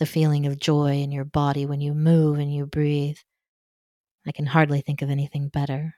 the 0.00 0.06
feeling 0.06 0.46
of 0.46 0.58
joy 0.58 0.94
in 0.96 1.12
your 1.12 1.24
body 1.24 1.66
when 1.66 1.80
you 1.80 1.94
move 1.94 2.40
and 2.40 2.52
you 2.52 2.66
breathe. 2.66 3.18
I 4.26 4.32
can 4.32 4.46
hardly 4.46 4.80
think 4.80 5.02
of 5.02 5.10
anything 5.10 5.50
better. 5.50 5.94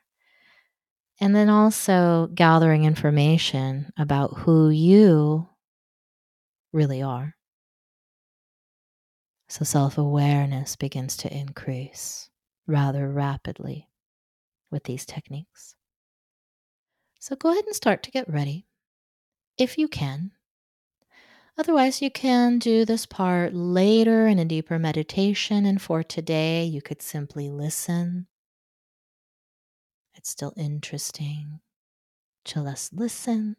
And 1.18 1.34
then 1.34 1.48
also 1.48 2.28
gathering 2.34 2.84
information 2.84 3.90
about 3.96 4.36
who 4.40 4.68
you 4.68 5.48
really 6.74 7.00
are. 7.00 7.34
So 9.48 9.64
self 9.64 9.96
awareness 9.96 10.76
begins 10.76 11.16
to 11.16 11.34
increase 11.34 12.28
rather 12.66 13.08
rapidly 13.08 13.88
with 14.70 14.84
these 14.84 15.06
techniques. 15.06 15.74
So 17.20 17.36
go 17.36 17.50
ahead 17.50 17.64
and 17.64 17.74
start 17.74 18.02
to 18.04 18.10
get 18.10 18.28
ready 18.28 18.66
if 19.58 19.78
you 19.78 19.88
can. 19.88 20.32
Otherwise, 21.58 22.02
you 22.02 22.10
can 22.10 22.58
do 22.58 22.84
this 22.84 23.06
part 23.06 23.54
later 23.54 24.26
in 24.26 24.38
a 24.38 24.44
deeper 24.44 24.78
meditation. 24.78 25.64
And 25.64 25.80
for 25.80 26.02
today, 26.02 26.64
you 26.64 26.82
could 26.82 27.00
simply 27.00 27.48
listen. 27.48 28.26
It's 30.14 30.28
still 30.28 30.52
interesting 30.56 31.60
to 32.46 32.64
just 32.64 32.92
listen. 32.92 33.56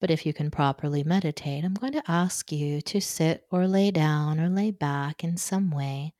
But 0.00 0.10
if 0.10 0.26
you 0.26 0.32
can 0.32 0.50
properly 0.50 1.04
meditate, 1.04 1.64
I'm 1.64 1.74
going 1.74 1.92
to 1.92 2.10
ask 2.10 2.50
you 2.50 2.80
to 2.82 3.00
sit 3.00 3.46
or 3.50 3.68
lay 3.68 3.90
down 3.90 4.40
or 4.40 4.48
lay 4.48 4.70
back 4.70 5.22
in 5.22 5.36
some 5.36 5.70
way 5.70 6.14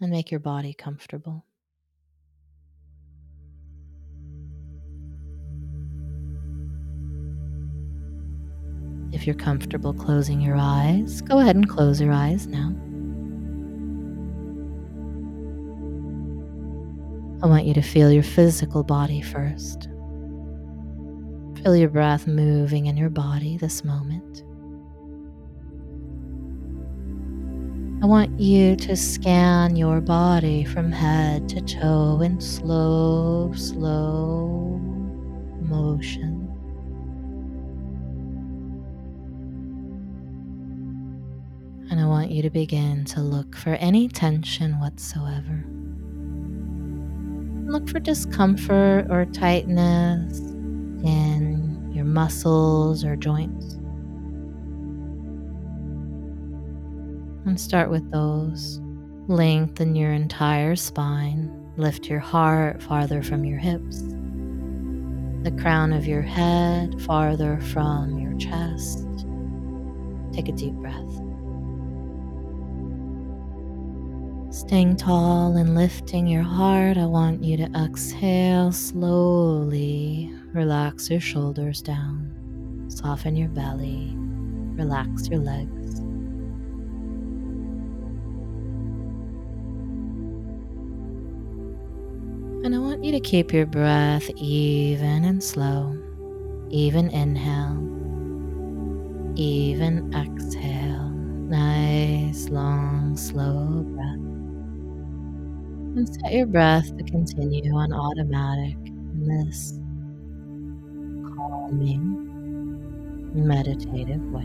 and 0.00 0.10
make 0.10 0.30
your 0.30 0.40
body 0.40 0.72
comfortable. 0.72 1.44
If 9.12 9.26
you're 9.26 9.34
comfortable 9.34 9.92
closing 9.92 10.40
your 10.40 10.56
eyes, 10.56 11.20
go 11.22 11.40
ahead 11.40 11.56
and 11.56 11.68
close 11.68 12.00
your 12.00 12.12
eyes 12.12 12.46
now. 12.46 12.74
I 17.42 17.46
want 17.46 17.64
you 17.64 17.74
to 17.74 17.82
feel 17.82 18.12
your 18.12 18.22
physical 18.22 18.84
body 18.84 19.20
first. 19.20 19.88
Feel 21.62 21.74
your 21.74 21.88
breath 21.88 22.26
moving 22.26 22.86
in 22.86 22.96
your 22.96 23.10
body 23.10 23.56
this 23.56 23.82
moment. 23.82 24.44
I 28.02 28.06
want 28.06 28.40
you 28.40 28.76
to 28.76 28.96
scan 28.96 29.76
your 29.76 30.00
body 30.00 30.64
from 30.64 30.90
head 30.90 31.50
to 31.50 31.60
toe 31.60 32.22
in 32.22 32.40
slow, 32.40 33.52
slow 33.54 34.80
motion. 35.60 36.48
And 41.90 42.00
I 42.00 42.06
want 42.06 42.30
you 42.30 42.40
to 42.40 42.48
begin 42.48 43.04
to 43.06 43.20
look 43.20 43.54
for 43.54 43.74
any 43.74 44.08
tension 44.08 44.80
whatsoever. 44.80 45.62
Look 47.70 47.86
for 47.86 48.00
discomfort 48.00 49.08
or 49.10 49.26
tightness 49.26 50.38
in 51.04 51.90
your 51.92 52.06
muscles 52.06 53.04
or 53.04 53.14
joints. 53.16 53.79
And 57.46 57.58
start 57.58 57.90
with 57.90 58.10
those. 58.10 58.80
Lengthen 59.26 59.94
your 59.94 60.12
entire 60.12 60.76
spine. 60.76 61.50
Lift 61.76 62.06
your 62.06 62.20
heart 62.20 62.82
farther 62.82 63.22
from 63.22 63.44
your 63.44 63.58
hips. 63.58 64.02
The 65.42 65.56
crown 65.58 65.92
of 65.92 66.06
your 66.06 66.22
head 66.22 67.00
farther 67.02 67.58
from 67.60 68.18
your 68.18 68.36
chest. 68.38 69.06
Take 70.32 70.48
a 70.48 70.52
deep 70.52 70.74
breath. 70.74 70.96
Staying 74.52 74.96
tall 74.96 75.56
and 75.56 75.74
lifting 75.74 76.26
your 76.26 76.42
heart, 76.42 76.98
I 76.98 77.06
want 77.06 77.42
you 77.42 77.56
to 77.56 77.70
exhale 77.72 78.72
slowly. 78.72 80.30
Relax 80.52 81.08
your 81.08 81.20
shoulders 81.20 81.80
down. 81.80 82.86
Soften 82.88 83.36
your 83.36 83.48
belly. 83.48 84.12
Relax 84.16 85.28
your 85.28 85.38
legs. 85.38 85.79
Want 93.00 93.14
you 93.14 93.18
to 93.18 93.20
keep 93.30 93.50
your 93.50 93.64
breath 93.64 94.28
even 94.36 95.24
and 95.24 95.42
slow. 95.42 95.96
Even 96.68 97.08
inhale, 97.08 97.78
even 99.36 100.12
exhale. 100.14 101.08
Nice, 101.48 102.50
long, 102.50 103.16
slow 103.16 103.84
breath. 103.94 104.18
And 105.96 106.14
set 106.14 106.30
your 106.30 106.44
breath 106.44 106.94
to 106.94 107.04
continue 107.04 107.74
on 107.74 107.90
automatic 107.90 108.76
in 108.86 109.24
this 109.26 109.80
calming, 111.34 112.28
meditative 113.32 114.22
way. 114.30 114.44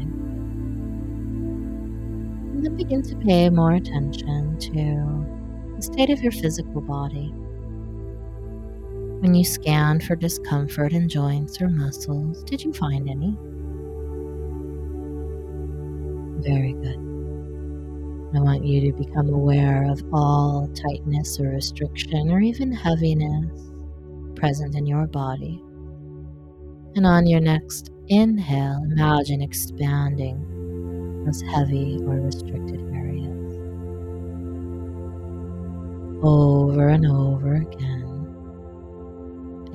And 2.54 2.64
then 2.66 2.78
begin 2.78 3.04
to 3.04 3.18
pay 3.18 3.50
more 3.50 3.74
attention 3.74 4.58
to 4.60 5.26
the 5.76 5.82
state 5.82 6.10
of 6.10 6.22
your 6.22 6.32
physical 6.32 6.80
body. 6.80 7.34
When 9.20 9.34
you 9.34 9.44
scanned 9.44 10.04
for 10.04 10.16
discomfort 10.16 10.94
in 10.94 11.10
joints 11.10 11.62
or 11.62 11.70
muscles, 11.70 12.44
did 12.44 12.64
you 12.64 12.72
find 12.74 13.10
any? 13.10 13.38
Very 16.44 16.74
good. 16.74 17.00
I 18.36 18.40
want 18.42 18.66
you 18.66 18.82
to 18.92 18.98
become 18.98 19.30
aware 19.30 19.90
of 19.90 20.04
all 20.14 20.68
tightness 20.76 21.40
or 21.40 21.50
restriction 21.50 22.30
or 22.30 22.40
even 22.42 22.72
heaviness 22.72 23.72
present 24.36 24.76
in 24.76 24.86
your 24.86 25.08
body. 25.08 25.62
And 26.96 27.06
on 27.06 27.28
your 27.28 27.42
next 27.42 27.92
inhale, 28.08 28.84
imagine 28.92 29.42
expanding 29.42 31.24
those 31.26 31.42
heavy 31.42 31.98
or 32.06 32.22
restricted 32.22 32.82
areas 32.94 33.56
over 36.24 36.90
and 36.90 37.06
over 37.06 37.56
again. 37.56 37.95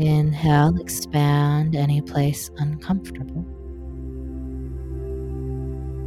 Inhale, 0.01 0.81
expand 0.81 1.77
any 1.77 2.01
place 2.01 2.51
uncomfortable. 2.57 3.45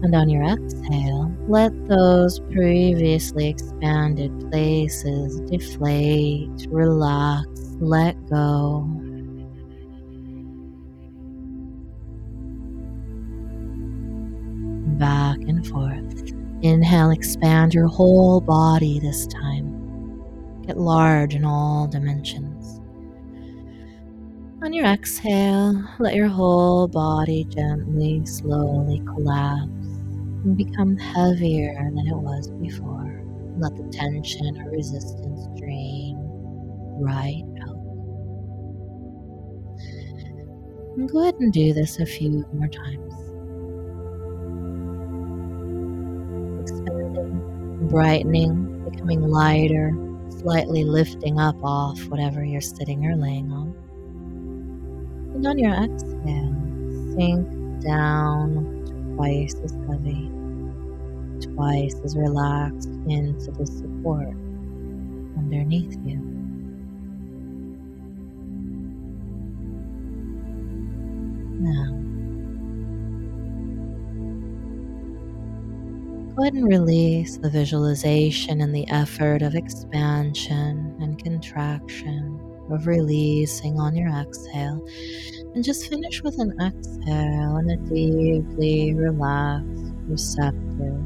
And 0.01 0.15
on 0.15 0.29
your 0.29 0.43
exhale, 0.43 1.31
let 1.47 1.71
those 1.87 2.39
previously 2.39 3.49
expanded 3.49 4.49
places 4.49 5.39
deflate, 5.41 6.65
relax, 6.69 7.47
let 7.79 8.15
go. 8.29 8.81
Back 14.97 15.37
and 15.37 15.67
forth. 15.67 16.33
Inhale, 16.63 17.11
expand 17.11 17.75
your 17.75 17.87
whole 17.87 18.41
body 18.41 18.99
this 18.99 19.27
time. 19.27 19.69
Get 20.65 20.79
large 20.79 21.35
in 21.35 21.45
all 21.45 21.87
dimensions. 21.87 22.52
On 24.63 24.71
your 24.71 24.85
exhale, 24.85 25.83
let 25.99 26.15
your 26.15 26.29
whole 26.29 26.87
body 26.87 27.43
gently, 27.49 28.25
slowly 28.25 28.99
collapse 28.99 29.67
and 29.67 30.55
become 30.55 30.95
heavier 30.95 31.73
than 31.93 32.07
it 32.07 32.15
was 32.15 32.49
before. 32.61 33.21
Let 33.57 33.75
the 33.75 33.83
tension 33.91 34.61
or 34.61 34.71
resistance 34.71 35.47
drain 35.59 36.15
right 36.97 37.43
out. 37.63 37.75
And 40.95 41.11
go 41.11 41.23
ahead 41.23 41.35
and 41.41 41.51
do 41.51 41.73
this 41.73 41.99
a 41.99 42.05
few 42.05 42.45
more 42.53 42.69
times. 42.69 43.13
Expanding, 46.61 47.87
brightening, 47.89 48.89
becoming 48.89 49.27
lighter, 49.27 49.91
slightly 50.29 50.85
lifting 50.85 51.37
up 51.37 51.61
off 51.61 52.01
whatever 52.05 52.45
you're 52.45 52.61
sitting 52.61 53.05
or 53.05 53.17
laying 53.17 53.51
on. 53.51 53.82
And 55.33 55.45
on 55.45 55.57
your 55.59 55.73
exhale, 55.73 56.55
sink 57.15 57.47
down 57.83 58.67
twice 59.15 59.55
as 59.63 59.73
heavy, 59.89 60.33
twice 61.41 61.99
as 62.03 62.17
relaxed 62.17 62.89
into 63.05 63.51
the 63.51 63.65
support 63.67 64.35
underneath 65.37 65.95
you. 66.03 66.21
Now, 71.59 72.03
go 76.35 76.43
ahead 76.43 76.53
and 76.53 76.67
release 76.67 77.37
the 77.37 77.49
visualization 77.49 78.61
and 78.61 78.73
the 78.75 78.87
effort 78.89 79.41
of 79.41 79.55
expansion 79.55 80.95
and 80.99 81.17
contraction 81.23 82.32
of 82.69 82.87
releasing 82.87 83.79
on 83.79 83.95
your 83.95 84.09
exhale. 84.09 84.85
And 85.53 85.63
just 85.63 85.87
finish 85.87 86.23
with 86.23 86.39
an 86.39 86.51
exhale 86.59 87.57
and 87.57 87.71
a 87.71 87.77
deeply 87.77 88.93
relaxed, 88.93 89.93
receptive 90.07 91.03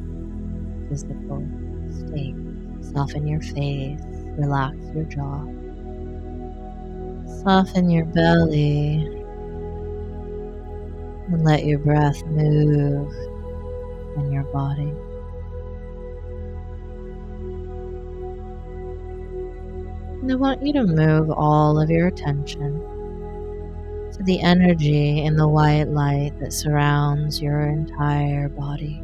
physical 0.90 1.46
state. 1.92 2.36
Soften 2.94 3.28
your 3.28 3.42
face, 3.42 4.00
relax 4.38 4.78
your 4.96 5.04
jaw, 5.06 5.46
soften 7.44 7.90
your 7.90 8.06
belly, 8.06 9.06
and 11.28 11.44
let 11.44 11.66
your 11.66 11.80
breath 11.80 12.24
move 12.28 13.14
in 14.16 14.32
your 14.32 14.44
body. 14.46 14.94
And 20.22 20.32
I 20.32 20.36
want 20.36 20.66
you 20.66 20.74
to 20.74 20.84
move 20.84 21.30
all 21.30 21.80
of 21.80 21.90
your 21.90 22.08
attention 22.08 22.82
to 24.14 24.24
the 24.24 24.42
energy 24.42 25.24
in 25.24 25.36
the 25.36 25.48
white 25.48 25.90
light 25.90 26.32
that 26.40 26.52
surrounds 26.54 27.40
your 27.42 27.62
entire 27.62 28.50
body. 28.50 29.02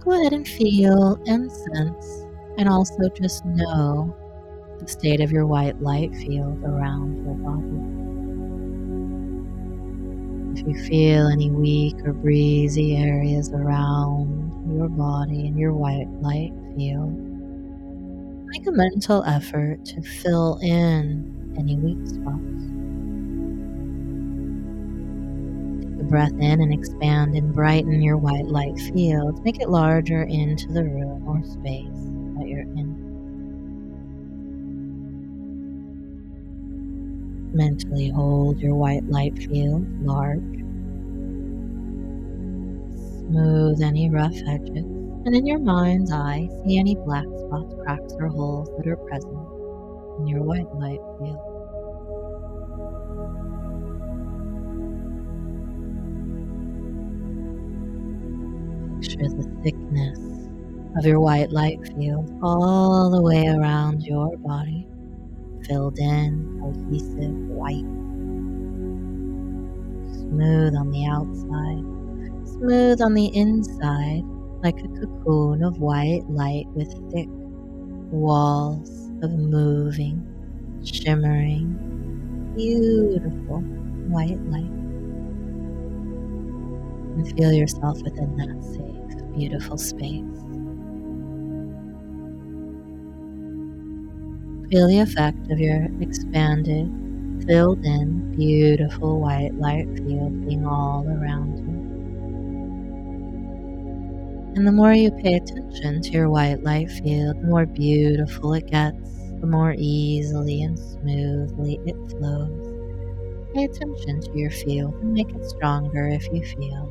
Go 0.00 0.12
ahead 0.12 0.32
and 0.32 0.46
feel 0.46 1.18
and 1.26 1.50
sense, 1.50 2.26
and 2.56 2.68
also 2.68 3.08
just 3.20 3.44
know 3.44 4.14
the 4.78 4.86
state 4.86 5.20
of 5.20 5.32
your 5.32 5.46
white 5.46 5.80
light 5.82 6.14
field 6.14 6.62
around 6.62 7.24
your 7.24 7.34
body. 7.34 7.80
If 10.60 10.66
you 10.68 10.84
feel 10.84 11.26
any 11.26 11.50
weak 11.50 11.96
or 12.04 12.12
breezy 12.12 12.96
areas 12.96 13.50
around 13.50 14.76
your 14.76 14.88
body 14.88 15.48
and 15.48 15.58
your 15.58 15.72
white 15.72 16.08
light 16.20 16.52
field, 16.76 17.23
make 18.54 18.66
a 18.68 18.72
mental 18.72 19.24
effort 19.24 19.84
to 19.84 20.00
fill 20.00 20.60
in 20.62 21.54
any 21.58 21.76
weak 21.76 21.98
spots. 22.06 22.38
Take 25.90 26.00
a 26.00 26.04
breath 26.04 26.32
in 26.34 26.60
and 26.60 26.72
expand 26.72 27.34
and 27.34 27.52
brighten 27.52 28.00
your 28.00 28.16
white 28.16 28.46
light 28.46 28.78
field. 28.78 29.44
Make 29.44 29.60
it 29.60 29.68
larger 29.68 30.22
into 30.22 30.72
the 30.72 30.84
room 30.84 31.26
or 31.26 31.42
space 31.42 31.88
that 32.38 32.46
you're 32.46 32.60
in. 32.60 33.02
Mentally 37.52 38.08
hold 38.10 38.60
your 38.60 38.76
white 38.76 39.04
light 39.08 39.36
field 39.36 39.84
large. 40.00 40.38
Smooth 43.18 43.82
any 43.82 44.10
rough 44.10 44.36
edges 44.46 44.93
and 45.24 45.34
in 45.34 45.46
your 45.46 45.58
mind's 45.58 46.12
eye, 46.12 46.48
see 46.64 46.78
any 46.78 46.94
black 46.94 47.24
spots, 47.24 47.74
cracks, 47.82 48.12
or 48.18 48.28
holes 48.28 48.68
that 48.76 48.86
are 48.86 48.96
present 48.96 49.32
in 50.18 50.26
your 50.26 50.42
white 50.42 50.70
light 50.74 51.00
field. 51.18 51.40
Picture 59.00 59.28
the 59.28 59.60
thickness 59.62 60.18
of 60.98 61.06
your 61.06 61.20
white 61.20 61.50
light 61.50 61.78
field 61.96 62.30
all 62.42 63.10
the 63.10 63.22
way 63.22 63.46
around 63.46 64.02
your 64.02 64.36
body, 64.38 64.86
filled 65.66 65.98
in, 65.98 66.58
cohesive, 66.60 67.34
white, 67.48 67.84
smooth 70.18 70.74
on 70.74 70.90
the 70.90 71.06
outside, 71.06 71.84
smooth 72.46 73.00
on 73.00 73.14
the 73.14 73.26
inside, 73.34 74.22
like 74.64 74.78
a 74.80 74.88
cocoon 74.88 75.62
of 75.62 75.78
white 75.80 76.24
light 76.28 76.66
with 76.74 76.88
thick 77.12 77.28
walls 78.10 78.90
of 79.22 79.30
moving, 79.32 80.26
shimmering, 80.84 81.76
beautiful 82.56 83.60
white 84.08 84.40
light. 84.46 84.72
And 87.16 87.26
feel 87.36 87.52
yourself 87.52 88.02
within 88.02 88.36
that 88.36 88.62
safe, 88.64 89.34
beautiful 89.34 89.78
space. 89.78 90.24
Feel 94.70 94.88
the 94.88 94.98
effect 94.98 95.50
of 95.50 95.58
your 95.60 95.88
expanded, 96.00 96.90
filled 97.46 97.84
in, 97.84 98.34
beautiful 98.36 99.20
white 99.20 99.54
light 99.54 99.86
field 99.96 100.46
being 100.46 100.66
all 100.66 101.06
around 101.08 101.58
you. 101.58 101.83
And 104.56 104.64
the 104.64 104.72
more 104.72 104.92
you 104.92 105.10
pay 105.10 105.34
attention 105.34 106.00
to 106.00 106.10
your 106.10 106.30
white 106.30 106.62
light 106.62 106.88
field, 106.88 107.40
the 107.40 107.46
more 107.48 107.66
beautiful 107.66 108.54
it 108.54 108.68
gets, 108.68 109.18
the 109.40 109.48
more 109.48 109.74
easily 109.76 110.62
and 110.62 110.78
smoothly 110.78 111.80
it 111.84 111.96
flows. 112.10 112.70
Pay 113.52 113.64
attention 113.64 114.20
to 114.20 114.38
your 114.38 114.52
field 114.52 114.94
and 114.94 115.12
make 115.12 115.28
it 115.30 115.44
stronger 115.50 116.06
if 116.06 116.24
you 116.28 116.44
feel 116.44 116.88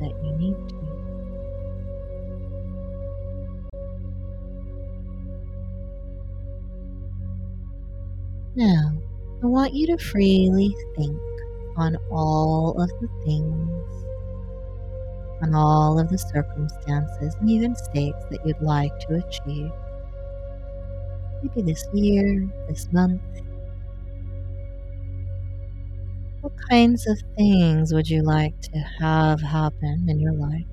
that 0.00 0.14
you 0.24 0.38
need 0.38 0.68
to. 0.70 0.84
Now, 8.56 8.92
I 9.42 9.46
want 9.46 9.74
you 9.74 9.86
to 9.88 9.98
freely 9.98 10.74
think 10.96 11.20
on 11.76 11.96
all 12.10 12.80
of 12.80 12.88
the 13.00 13.08
things 13.26 14.03
on 15.42 15.54
all 15.54 15.98
of 15.98 16.08
the 16.08 16.18
circumstances 16.18 17.34
and 17.40 17.50
even 17.50 17.74
states 17.76 18.24
that 18.30 18.44
you'd 18.46 18.60
like 18.60 18.98
to 19.00 19.14
achieve. 19.16 19.72
Maybe 21.42 21.62
this 21.62 21.84
year, 21.92 22.48
this 22.68 22.88
month. 22.92 23.22
What 26.42 26.52
kinds 26.70 27.08
of 27.08 27.18
things 27.36 27.92
would 27.92 28.08
you 28.08 28.22
like 28.22 28.60
to 28.72 28.78
have 29.00 29.40
happen 29.40 30.08
in 30.08 30.20
your 30.20 30.32
life? 30.34 30.66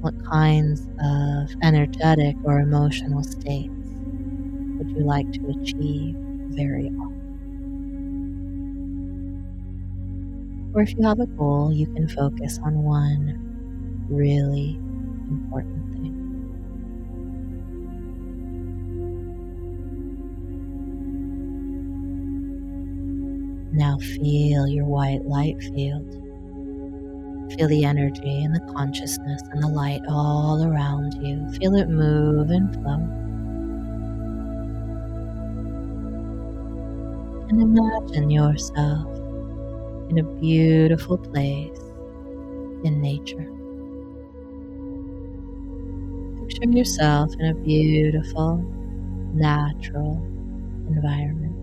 What 0.00 0.14
kinds 0.24 0.88
of 1.00 1.50
energetic 1.62 2.36
or 2.44 2.60
emotional 2.60 3.22
states 3.22 3.72
would 4.78 4.90
you 4.90 5.04
like 5.04 5.30
to 5.32 5.48
achieve 5.48 6.16
very 6.54 6.88
often? 6.88 7.07
Or 10.78 10.82
if 10.82 10.94
you 10.96 11.02
have 11.02 11.18
a 11.18 11.26
goal, 11.26 11.72
you 11.72 11.88
can 11.88 12.06
focus 12.06 12.60
on 12.62 12.84
one 12.84 14.06
really 14.08 14.78
important 15.28 15.92
thing. 15.92 16.14
Now 23.72 23.98
feel 23.98 24.68
your 24.68 24.84
white 24.84 25.24
light 25.24 25.60
field. 25.60 26.12
Feel 27.58 27.66
the 27.66 27.84
energy 27.84 28.44
and 28.44 28.54
the 28.54 28.72
consciousness 28.72 29.42
and 29.50 29.60
the 29.60 29.68
light 29.68 30.02
all 30.08 30.62
around 30.64 31.14
you. 31.14 31.44
Feel 31.58 31.74
it 31.74 31.88
move 31.88 32.50
and 32.50 32.72
flow. 32.72 33.02
And 37.48 37.60
imagine 37.62 38.30
yourself 38.30 39.17
in 40.10 40.18
a 40.18 40.22
beautiful 40.40 41.18
place 41.18 41.78
in 42.84 43.00
nature. 43.00 43.46
Picture 46.48 46.70
yourself 46.70 47.32
in 47.38 47.46
a 47.46 47.54
beautiful, 47.54 48.56
natural 49.34 50.14
environment. 50.88 51.56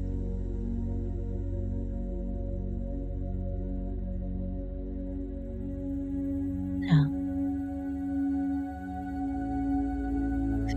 Now, 6.80 7.12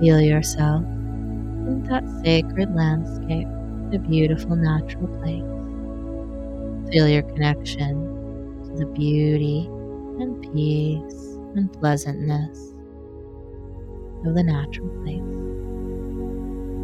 feel 0.00 0.20
yourself 0.20 0.82
in 0.84 1.82
that 1.88 2.04
sacred 2.24 2.74
landscape, 2.74 3.48
the 3.90 3.98
beautiful 3.98 4.56
natural 4.56 5.08
place. 5.20 5.57
Feel 6.92 7.08
your 7.08 7.22
connection 7.22 7.94
to 8.64 8.74
the 8.76 8.86
beauty 8.86 9.66
and 10.20 10.40
peace 10.54 11.36
and 11.54 11.72
pleasantness 11.74 12.74
of 14.24 14.34
the 14.34 14.42
natural 14.42 14.88
place. 15.02 15.20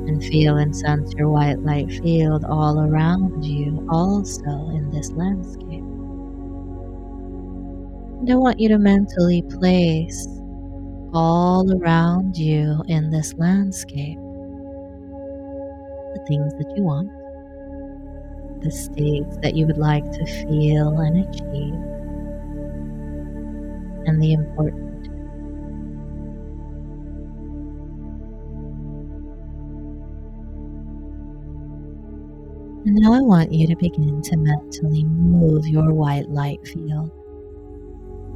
And 0.07 0.23
feel 0.23 0.59
and 0.59 0.77
sense 0.77 1.15
your 1.15 1.31
white 1.31 1.61
light 1.61 1.91
field 1.91 2.45
all 2.45 2.81
around 2.81 3.45
you, 3.45 3.87
also 3.91 4.71
in 4.71 4.91
this 4.91 5.11
landscape. 5.13 5.85
And 8.21 8.31
I 8.31 8.35
want 8.37 8.61
you 8.61 8.69
to 8.69 8.79
mentally 8.79 9.43
place 9.43 10.27
all 11.15 11.73
around 11.81 12.37
you 12.37 12.83
in 12.89 13.11
this 13.11 13.33
landscape 13.35 14.19
the 16.15 16.25
things 16.29 16.53
that 16.55 16.73
you 16.77 16.83
want 16.83 17.11
the 18.65 18.71
states 18.71 19.37
that 19.43 19.55
you 19.55 19.67
would 19.67 19.77
like 19.77 20.11
to 20.11 20.25
feel 20.25 20.99
and 20.99 21.29
achieve, 21.29 21.75
and 24.07 24.23
the 24.23 24.33
important. 24.33 24.95
And 32.87 32.97
now 32.97 33.13
I 33.13 33.21
want 33.21 33.53
you 33.53 33.67
to 33.67 33.77
begin 33.77 34.23
to 34.23 34.37
mentally 34.37 35.05
move 35.05 35.67
your 35.67 35.93
white 35.93 36.29
light 36.31 36.67
field. 36.67 37.11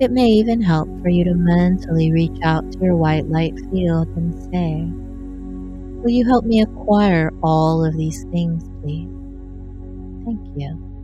It 0.01 0.11
may 0.11 0.29
even 0.29 0.61
help 0.63 0.89
for 1.03 1.09
you 1.09 1.25
to 1.25 1.35
mentally 1.35 2.13
reach 2.13 2.39
out 2.43 2.71
to 2.73 2.79
your 2.81 2.97
white 2.97 3.29
light 3.29 3.59
field 3.71 4.09
and 4.17 4.35
say, 4.53 4.87
Will 6.03 6.11
you 6.11 6.25
help 6.25 6.45
me 6.45 6.61
acquire 6.61 7.33
all 7.43 7.85
of 7.85 7.97
these 7.97 8.25
things, 8.31 8.65
please? 8.81 9.18
Thank 10.29 10.59
you. 10.59 10.99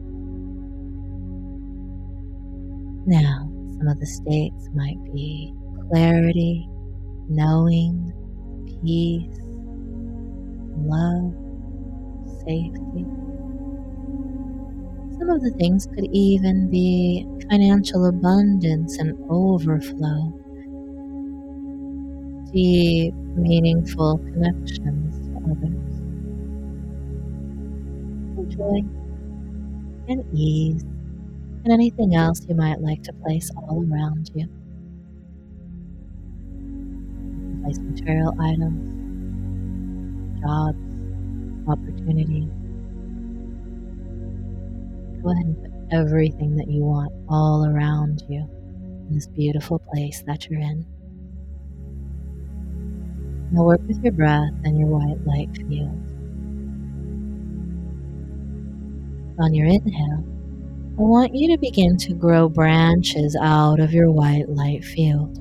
Now, 3.06 3.50
some 3.78 3.88
of 3.88 3.98
the 3.98 4.06
states 4.06 4.68
might 4.74 5.02
be 5.12 5.54
clarity, 5.90 6.68
knowing, 7.28 8.12
peace, 8.82 9.38
love, 10.76 11.34
safety. 12.46 13.06
Some 15.18 15.30
of 15.30 15.40
the 15.42 15.50
things 15.52 15.86
could 15.86 16.08
even 16.12 16.68
be 16.70 17.26
financial 17.48 18.04
abundance 18.04 18.98
and 18.98 19.16
overflow, 19.30 20.34
deep, 22.52 23.14
meaningful 23.36 24.18
connections 24.18 25.18
to 25.26 25.36
others. 25.50 26.00
Enjoy 28.36 28.82
and 30.08 30.24
ease, 30.34 30.82
and 30.82 31.72
anything 31.72 32.14
else 32.14 32.44
you 32.48 32.54
might 32.54 32.80
like 32.80 33.02
to 33.04 33.12
place 33.12 33.50
all 33.56 33.84
around 33.90 34.30
you. 34.34 34.48
place 37.64 37.78
material 37.78 38.34
items, 38.40 38.84
jobs, 40.42 40.76
opportunities. 41.66 42.50
Go 45.22 45.30
ahead 45.30 45.46
and 45.46 45.62
put 45.62 45.72
everything 45.90 46.56
that 46.56 46.68
you 46.68 46.82
want 46.82 47.12
all 47.28 47.66
around 47.66 48.22
you 48.28 48.46
in 49.08 49.14
this 49.14 49.26
beautiful 49.28 49.78
place 49.78 50.22
that 50.26 50.48
you're 50.48 50.60
in. 50.60 50.84
Now 53.52 53.64
work 53.64 53.80
with 53.86 54.02
your 54.02 54.12
breath 54.12 54.52
and 54.64 54.78
your 54.78 54.88
white 54.88 55.24
light 55.26 55.56
field. 55.68 56.13
On 59.36 59.52
your 59.52 59.66
inhale, 59.66 60.24
I 60.96 61.02
want 61.02 61.34
you 61.34 61.50
to 61.52 61.60
begin 61.60 61.96
to 61.96 62.14
grow 62.14 62.48
branches 62.48 63.36
out 63.42 63.80
of 63.80 63.92
your 63.92 64.12
white 64.12 64.48
light 64.48 64.84
field. 64.84 65.40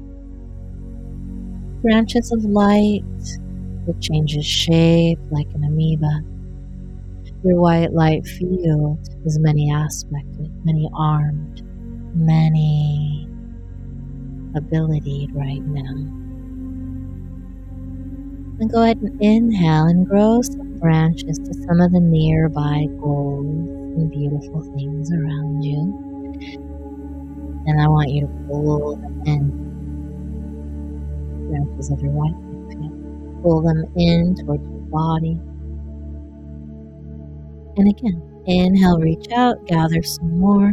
Branches 1.84 2.32
of 2.32 2.44
light 2.44 3.04
that 3.86 4.02
changes 4.02 4.48
shape 4.48 5.20
like 5.30 5.46
an 5.54 5.64
amoeba. 5.64 6.22
Your 7.44 7.62
white 7.62 7.94
light 7.94 8.26
field 8.26 8.98
is 9.26 9.38
many 9.38 9.72
aspected, 9.72 10.52
many 10.66 10.90
armed, 10.98 11.62
many 12.16 13.30
ability 14.56 15.30
right 15.34 15.62
now. 15.62 15.94
And 18.60 18.72
go 18.72 18.82
ahead 18.82 18.98
and 19.02 19.22
inhale 19.22 19.86
and 19.86 20.08
grow 20.08 20.42
some 20.42 20.80
branches 20.80 21.38
to 21.38 21.54
some 21.68 21.80
of 21.80 21.92
the 21.92 22.00
nearby 22.00 22.88
goals 23.00 23.83
and 23.96 24.12
beautiful 24.12 24.62
things 24.76 25.12
around 25.12 25.64
you. 25.64 25.80
And 27.66 27.82
I 27.82 27.88
want 27.88 28.10
you 28.10 28.22
to 28.22 28.28
pull 28.48 28.96
them 28.98 29.22
in. 29.26 29.74
Branches 31.50 31.92
of 31.92 32.02
your 32.02 32.12
white 32.12 32.34
Pull 33.44 33.62
them 33.62 33.84
in 33.98 34.36
towards 34.36 34.64
your 34.64 34.82
body. 34.90 35.38
And 37.76 37.90
again, 37.90 38.22
inhale, 38.46 39.00
reach 39.00 39.30
out, 39.32 39.66
gather 39.68 40.02
some 40.02 40.40
more. 40.40 40.72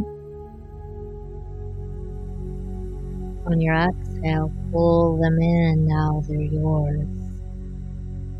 On 3.47 3.61
your 3.61 3.75
exhale, 3.75 4.53
pull 4.71 5.17
them 5.21 5.39
in. 5.41 5.87
Now 5.87 6.23
they're 6.29 6.41
yours. 6.41 7.09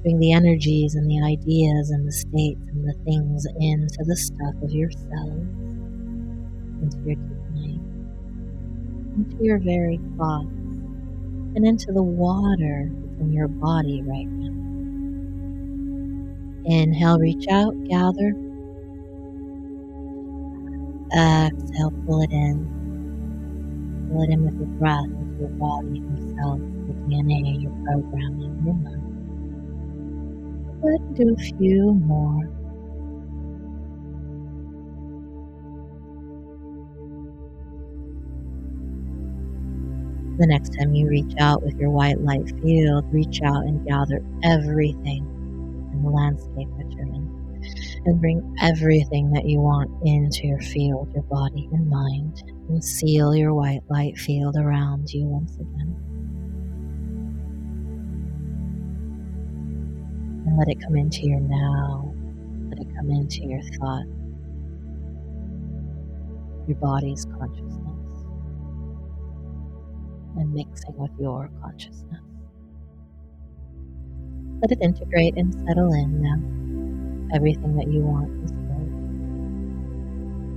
Bring 0.03 0.21
the 0.21 0.33
energies 0.33 0.95
and 0.95 1.11
the 1.11 1.21
ideas 1.23 1.91
and 1.91 2.07
the 2.07 2.13
states 2.13 2.70
the 2.85 2.95
things 3.05 3.47
into 3.59 4.05
the 4.05 4.17
stuff 4.17 4.55
of 4.63 4.71
yourself, 4.71 5.39
into 6.83 6.99
your 7.05 7.17
mind, 7.55 8.01
into 9.17 9.45
your 9.45 9.59
very 9.59 10.01
thoughts, 10.17 10.49
and 11.57 11.67
into 11.67 11.93
the 11.93 12.03
water 12.03 12.91
in 13.21 13.33
your 13.33 13.49
body 13.49 14.03
right 14.03 14.29
now. 14.29 14.71
Inhale, 16.65 17.19
reach 17.19 17.47
out, 17.51 17.75
gather. 17.89 18.35
Exhale, 21.13 21.93
pull 22.07 22.23
it 22.23 22.31
in. 22.33 22.85
Pull 24.11 24.23
it 24.23 24.31
in 24.31 24.45
with 24.45 24.55
your 24.57 24.69
breath 24.79 25.05
into 25.05 25.41
your 25.41 25.51
body, 25.51 26.01
your 26.01 26.11
yourself, 26.11 26.61
your 26.61 26.97
DNA, 27.09 27.63
your 27.63 27.73
programming, 27.85 28.63
your 28.65 28.75
mind. 28.75 29.17
Ahead 30.85 31.15
do 31.17 31.35
a 31.35 31.37
few 31.59 31.95
more. 31.95 32.49
The 40.41 40.47
next 40.47 40.71
time 40.71 40.95
you 40.95 41.07
reach 41.07 41.35
out 41.39 41.63
with 41.63 41.77
your 41.77 41.91
white 41.91 42.19
light 42.23 42.49
field, 42.63 43.05
reach 43.13 43.43
out 43.43 43.65
and 43.65 43.87
gather 43.87 44.25
everything 44.43 45.23
in 45.93 46.03
the 46.03 46.09
landscape 46.09 46.69
that 46.79 46.91
you're 46.93 47.05
in. 47.05 47.29
And 48.07 48.19
bring 48.23 48.57
everything 48.63 49.33
that 49.33 49.45
you 49.45 49.61
want 49.61 49.91
into 50.03 50.47
your 50.47 50.61
field, 50.61 51.13
your 51.13 51.25
body 51.25 51.69
and 51.73 51.91
mind, 51.91 52.43
and 52.71 52.83
seal 52.83 53.35
your 53.35 53.53
white 53.53 53.83
light 53.91 54.17
field 54.17 54.57
around 54.57 55.13
you 55.13 55.27
once 55.27 55.57
again. 55.57 55.95
And 60.47 60.57
let 60.57 60.69
it 60.69 60.81
come 60.81 60.97
into 60.97 61.27
your 61.27 61.41
now. 61.41 62.15
Let 62.71 62.79
it 62.81 62.89
come 62.97 63.11
into 63.11 63.45
your 63.45 63.61
thought, 63.79 64.07
your 66.67 66.79
body's 66.79 67.27
and 70.41 70.53
mixing 70.55 70.97
with 70.97 71.11
your 71.21 71.51
consciousness. 71.63 72.21
Let 74.63 74.73
it 74.73 74.79
integrate 74.81 75.37
and 75.37 75.55
settle 75.67 75.93
in 75.93 76.23
now. 76.23 77.37
Everything 77.37 77.77
that 77.77 77.89
you 77.89 78.01
want 78.01 78.31
is 78.45 78.51
good. 78.51 78.91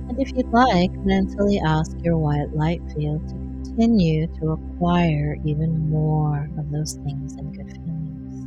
And 0.08 0.20
if 0.20 0.32
you'd 0.34 0.50
like, 0.52 0.90
mentally 1.04 1.60
ask 1.64 1.96
your 2.02 2.18
white 2.18 2.54
light 2.54 2.82
field 2.94 3.28
to 3.28 3.34
continue 3.34 4.26
to 4.40 4.52
acquire 4.52 5.36
even 5.44 5.90
more 5.90 6.48
of 6.58 6.70
those 6.70 6.94
things 7.04 7.34
and 7.34 7.56
good 7.56 7.70
feelings. 7.70 8.46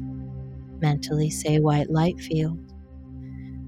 Mentally 0.81 1.29
say 1.29 1.59
white 1.59 1.89
light 1.89 2.19
field. 2.19 2.59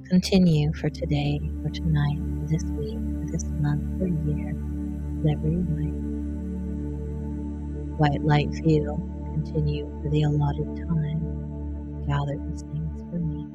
Continue 0.10 0.74
for 0.74 0.90
today, 0.90 1.40
for 1.64 1.70
tonight, 1.70 2.20
this 2.48 2.64
week, 2.64 3.00
this 3.32 3.44
month, 3.62 4.02
or 4.02 4.08
year, 4.08 4.52
you 4.52 5.24
like 5.24 6.09
white 8.00 8.24
light 8.24 8.54
field 8.64 8.98
continue 9.34 9.86
for 10.02 10.10
the 10.10 10.24
allotted 10.24 10.74
time 10.88 11.20
gather 12.08 12.38
these 12.48 12.62
things 12.62 13.04
for 13.12 13.20
me. 13.20 13.46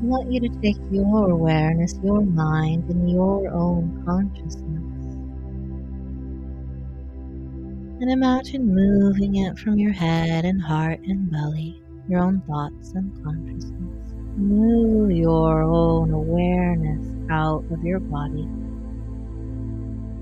I 0.00 0.04
want 0.04 0.32
you 0.32 0.40
to 0.40 0.48
take 0.60 0.78
your 0.90 1.30
awareness, 1.30 1.98
your 2.02 2.22
mind, 2.22 2.88
and 2.88 3.10
your 3.10 3.48
own 3.52 4.02
consciousness. 4.06 5.14
And 8.00 8.10
imagine 8.10 8.74
moving 8.74 9.36
it 9.36 9.58
from 9.58 9.78
your 9.78 9.92
head 9.92 10.44
and 10.44 10.62
heart 10.62 11.00
and 11.00 11.30
belly 11.30 11.82
your 12.12 12.20
own 12.20 12.42
thoughts 12.42 12.92
and 12.92 13.10
consciousness. 13.24 14.14
Move 14.36 15.10
your 15.12 15.62
own 15.62 16.10
awareness 16.10 17.06
out 17.30 17.64
of 17.72 17.82
your 17.82 18.00
body 18.00 18.42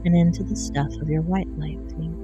and 0.05 0.15
into 0.15 0.45
the 0.45 0.55
stuff 0.55 0.93
of 1.03 1.09
your 1.09 1.23
white 1.23 1.49
light 1.59 1.81
field. 1.91 2.17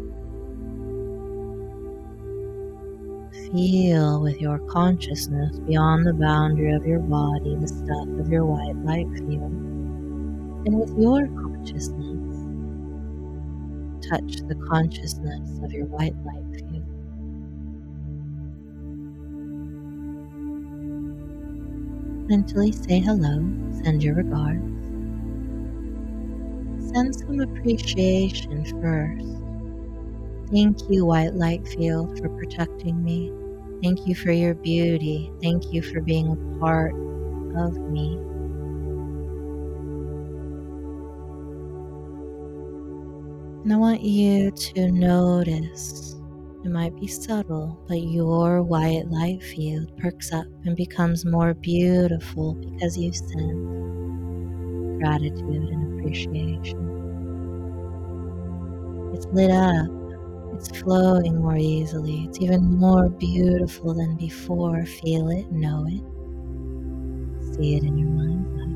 Feel 3.52 4.22
with 4.22 4.40
your 4.40 4.61
consciousness 4.68 5.59
beyond 5.59 6.07
the 6.07 6.14
boundary 6.14 6.72
of 6.72 6.87
your 6.87 7.00
body 7.00 7.57
the 7.57 7.66
stuff 7.66 8.09
of 8.20 8.29
your 8.29 8.44
white 8.44 8.76
light 8.85 9.09
field. 9.18 9.52
And 10.64 10.79
with 10.79 10.96
your 10.96 11.26
consciousness, 11.26 12.37
touch 14.09 14.46
the 14.46 14.55
consciousness 14.68 15.59
of 15.64 15.72
your 15.72 15.87
white 15.87 16.15
Mentally 22.28 22.72
say 22.72 23.00
hello, 23.00 23.52
send 23.82 24.02
your 24.02 24.14
regards. 24.14 24.62
Send 26.78 27.14
some 27.14 27.40
appreciation 27.40 28.64
first. 28.80 29.42
Thank 30.50 30.78
you, 30.90 31.06
White 31.06 31.34
Light 31.34 31.66
Field, 31.68 32.18
for 32.18 32.28
protecting 32.28 33.02
me. 33.04 33.32
Thank 33.82 34.06
you 34.06 34.14
for 34.14 34.32
your 34.32 34.54
beauty. 34.54 35.32
Thank 35.42 35.72
you 35.72 35.82
for 35.82 36.00
being 36.00 36.28
a 36.32 36.58
part 36.60 36.92
of 37.56 37.76
me. 37.90 38.18
And 43.64 43.72
I 43.72 43.76
want 43.76 44.02
you 44.02 44.50
to 44.52 44.92
notice 44.92 46.16
it 46.66 46.70
might 46.70 46.98
be 46.98 47.07
subtle, 47.07 47.79
but 47.87 48.02
your 48.02 48.61
white 48.61 49.09
light 49.09 49.40
field 49.40 49.96
perks 49.98 50.33
up 50.33 50.46
and 50.64 50.76
becomes 50.76 51.24
more 51.24 51.55
beautiful 51.55 52.55
because 52.55 52.98
you 52.98 53.12
send 53.12 54.98
gratitude 54.98 55.68
and 55.68 56.00
appreciation. 56.00 56.92
It's 59.14 59.26
lit 59.26 59.52
up, 59.52 59.87
it's 60.55 60.76
flowing 60.81 61.37
more 61.37 61.57
easily, 61.57 62.24
it's 62.24 62.40
even 62.40 62.64
more 62.64 63.11
beautiful 63.11 63.94
than 63.94 64.16
before. 64.16 64.85
Feel 64.85 65.31
it, 65.31 65.52
know 65.52 65.87
it, 65.88 66.02
see 67.55 67.76
it 67.76 67.85
in 67.85 67.96
your 67.96 68.09
mind's 68.09 68.61
eye. 68.61 68.66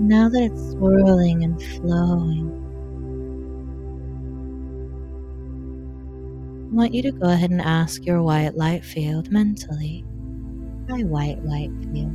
Now 0.00 0.28
that 0.30 0.50
it's 0.50 0.72
swirling 0.72 1.44
and 1.44 1.62
flowing, 1.62 2.65
want 6.76 6.92
you 6.92 7.00
to 7.00 7.10
go 7.10 7.30
ahead 7.30 7.50
and 7.50 7.62
ask 7.62 8.04
your 8.04 8.22
white 8.22 8.54
light 8.54 8.84
field 8.84 9.32
mentally. 9.32 10.04
Hi, 10.90 11.04
white 11.04 11.42
light 11.42 11.70
field. 11.90 12.12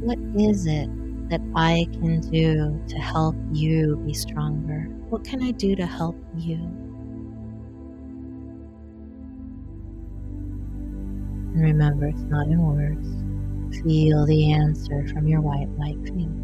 What 0.00 0.18
is 0.40 0.66
it 0.66 0.88
that 1.28 1.40
I 1.56 1.88
can 1.94 2.20
do 2.20 2.80
to 2.86 2.98
help 2.98 3.34
you 3.52 3.96
be 4.06 4.14
stronger? 4.14 4.82
What 5.08 5.24
can 5.24 5.42
I 5.42 5.50
do 5.50 5.74
to 5.74 5.86
help 5.86 6.16
you? 6.36 6.54
And 11.54 11.60
remember, 11.60 12.06
it's 12.06 12.22
not 12.22 12.46
in 12.46 12.62
words. 12.62 13.82
Feel 13.82 14.24
the 14.26 14.52
answer 14.52 15.04
from 15.08 15.26
your 15.26 15.40
white 15.40 15.68
light 15.78 15.98
field. 16.04 16.43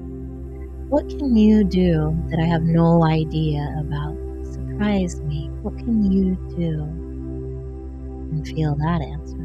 What 0.90 1.10
can 1.10 1.36
you 1.36 1.64
do 1.64 2.16
that 2.30 2.40
I 2.40 2.46
have 2.46 2.62
no 2.62 3.04
idea 3.04 3.76
about? 3.80 4.16
Surprise 4.46 5.20
me. 5.22 5.50
What 5.64 5.78
can 5.80 6.12
you 6.12 6.36
do? 6.56 6.84
And 8.32 8.48
feel 8.48 8.76
that 8.76 9.02
answer. 9.02 9.43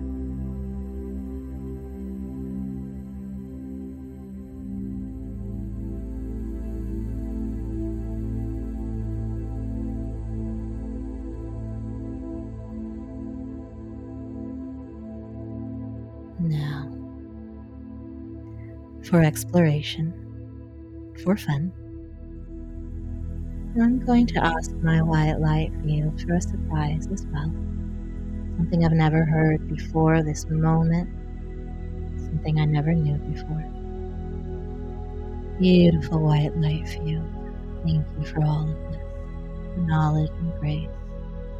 For 19.08 19.22
exploration, 19.22 20.12
for 21.24 21.36
fun, 21.36 21.72
And 23.74 23.82
I'm 23.82 24.04
going 24.04 24.26
to 24.28 24.44
ask 24.44 24.72
my 24.82 25.02
white 25.02 25.40
light 25.40 25.72
field 25.84 26.20
for 26.22 26.34
a 26.34 26.40
surprise 26.40 27.08
as 27.12 27.26
well. 27.32 27.52
Something 28.56 28.84
I've 28.84 28.92
never 28.92 29.24
heard 29.24 29.68
before 29.68 30.22
this 30.22 30.46
moment, 30.50 31.08
something 32.18 32.60
I 32.60 32.64
never 32.66 32.92
knew 32.94 33.16
before. 33.32 33.64
Beautiful 35.58 36.20
white 36.20 36.56
light 36.56 36.88
field, 36.88 37.28
thank 37.84 38.06
you 38.18 38.24
for 38.26 38.42
all 38.44 38.70
of 38.70 38.92
this 38.92 39.00
the 39.76 39.82
knowledge 39.82 40.30
and 40.30 40.52
grace, 40.60 40.88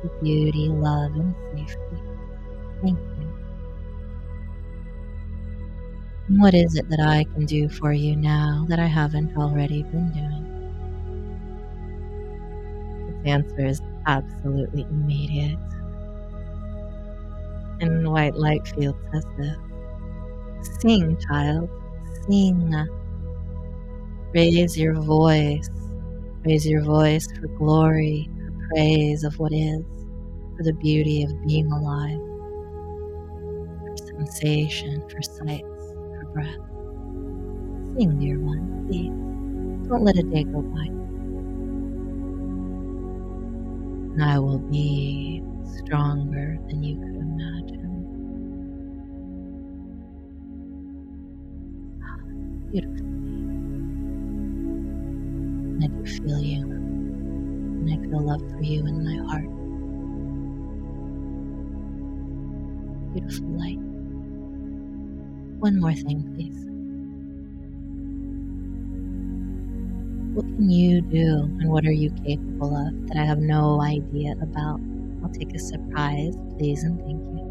the 0.03 0.11
beauty, 0.22 0.68
love, 0.68 1.14
and 1.14 1.34
safety. 1.55 2.03
Thank 2.82 2.99
you. 2.99 3.17
What 6.31 6.53
is 6.53 6.76
it 6.76 6.91
that 6.91 7.01
I 7.01 7.24
can 7.24 7.47
do 7.47 7.70
for 7.70 7.91
you 7.91 8.14
now 8.14 8.66
that 8.68 8.79
I 8.79 8.85
haven't 8.85 9.35
already 9.35 9.83
been 9.85 10.12
doing? 10.12 10.45
The 13.24 13.31
answer 13.31 13.64
is 13.64 13.81
absolutely 14.07 14.83
immediate. 14.91 15.59
And 17.81 18.12
white 18.12 18.35
light 18.35 18.68
field 18.68 18.97
says 19.11 19.24
this 19.39 19.57
Sing, 20.83 21.16
child, 21.31 21.70
sing. 22.29 22.74
Raise 24.35 24.76
your 24.76 25.01
voice. 25.01 25.70
Raise 26.45 26.66
your 26.66 26.83
voice 26.83 27.26
for 27.41 27.49
glory, 27.57 28.29
for 28.37 28.68
praise 28.68 29.24
of 29.24 29.39
what 29.39 29.55
is, 29.55 29.83
for 30.59 30.62
the 30.62 30.74
beauty 30.74 31.22
of 31.22 31.47
being 31.47 31.72
alive, 31.72 32.20
for 33.81 33.97
sensation, 33.97 35.03
for 35.09 35.22
sight 35.22 35.64
breath. 36.39 36.62
Sing, 37.99 38.18
dear 38.20 38.39
one, 38.39 38.86
please. 38.86 39.11
Don't 39.89 40.05
let 40.05 40.16
a 40.16 40.22
day 40.22 40.45
go 40.45 40.62
by. 40.62 40.86
And 44.14 44.22
I 44.22 44.39
will 44.39 44.61
be 44.61 45.43
stronger 45.64 46.59
than 46.68 46.84
you 46.84 46.97
could 47.01 47.16
imagine. 47.16 47.89
Beautiful. 52.70 53.07
And 55.74 55.82
I 55.82 55.86
do 55.89 56.07
feel 56.07 56.41
you. 56.41 56.62
And 56.62 57.91
I 57.91 57.97
feel 58.09 58.20
love 58.20 58.49
for 58.53 58.62
you 58.62 58.86
in 58.86 59.05
my 59.05 59.16
heart. 59.26 59.51
Beautiful 63.12 63.49
light. 63.59 63.97
One 65.61 65.80
more 65.80 65.92
thing, 65.94 66.22
please. 66.34 66.64
What 70.34 70.46
can 70.56 70.70
you 70.70 71.00
do 71.02 71.42
and 71.61 71.68
what 71.70 71.84
are 71.84 71.92
you 71.92 72.11
capable 72.24 72.74
of 72.76 73.09
that 73.09 73.16
I 73.16 73.24
have 73.24 73.40
no 73.40 73.80
idea 73.82 74.32
about? 74.40 74.80
I'll 75.22 75.30
take 75.30 75.54
a 75.54 75.59
surprise, 75.59 76.36
please, 76.56 76.82
and 76.84 76.98
thank 77.00 77.20
you. 77.20 77.44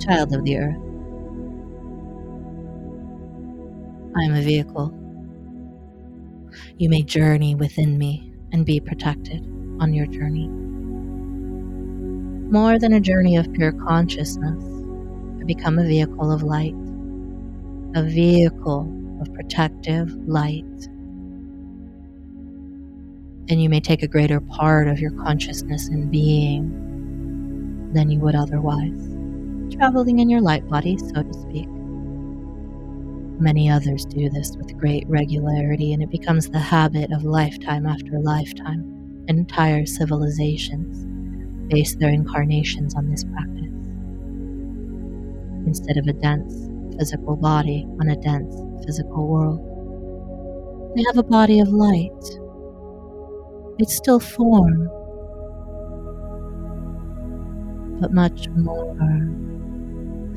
Child 0.00 0.32
of 0.34 0.44
the 0.44 0.58
earth, 0.58 0.76
I 4.16 4.24
am 4.24 4.34
a 4.34 4.42
vehicle 4.42 4.92
you 6.76 6.88
may 6.88 7.02
journey 7.02 7.54
within 7.54 7.98
me 7.98 8.32
and 8.52 8.66
be 8.66 8.80
protected 8.80 9.40
on 9.80 9.92
your 9.92 10.06
journey. 10.06 10.48
More 12.50 12.78
than 12.78 12.92
a 12.92 13.00
journey 13.00 13.36
of 13.36 13.52
pure 13.52 13.72
consciousness, 13.72 14.62
I 15.40 15.44
become 15.44 15.78
a 15.78 15.84
vehicle 15.84 16.32
of 16.32 16.42
light, 16.42 16.74
a 17.94 18.02
vehicle 18.02 18.90
of 19.20 19.32
protective 19.34 20.12
light. 20.26 20.64
And 23.48 23.62
you 23.62 23.68
may 23.68 23.80
take 23.80 24.02
a 24.02 24.08
greater 24.08 24.40
part 24.40 24.88
of 24.88 24.98
your 24.98 25.12
consciousness 25.12 25.88
and 25.88 26.10
being 26.10 26.80
than 27.92 28.10
you 28.10 28.18
would 28.18 28.34
otherwise, 28.34 29.16
traveling 29.76 30.18
in 30.18 30.28
your 30.28 30.40
light 30.40 30.68
body, 30.68 30.98
so 30.98 31.22
to 31.22 31.34
speak. 31.34 31.68
Many 33.40 33.68
others 33.68 34.04
do 34.04 34.30
this 34.30 34.56
with 34.56 34.76
great 34.78 35.08
regularity, 35.08 35.92
and 35.92 36.02
it 36.02 36.10
becomes 36.10 36.48
the 36.48 36.58
habit 36.60 37.12
of 37.12 37.24
lifetime 37.24 37.86
after 37.86 38.20
lifetime. 38.20 39.24
Entire 39.28 39.86
civilizations 39.86 41.04
base 41.68 41.96
their 41.96 42.10
incarnations 42.10 42.94
on 42.94 43.10
this 43.10 43.24
practice. 43.24 43.72
Instead 45.66 45.96
of 45.96 46.06
a 46.06 46.12
dense 46.12 46.68
physical 46.96 47.36
body 47.36 47.86
on 48.00 48.08
a 48.08 48.16
dense 48.16 48.54
physical 48.84 49.26
world, 49.26 49.60
they 50.94 51.02
have 51.08 51.18
a 51.18 51.22
body 51.28 51.58
of 51.58 51.68
light. 51.68 52.10
It's 53.78 53.96
still 53.96 54.20
form, 54.20 54.88
but 58.00 58.12
much 58.12 58.48
more 58.50 58.94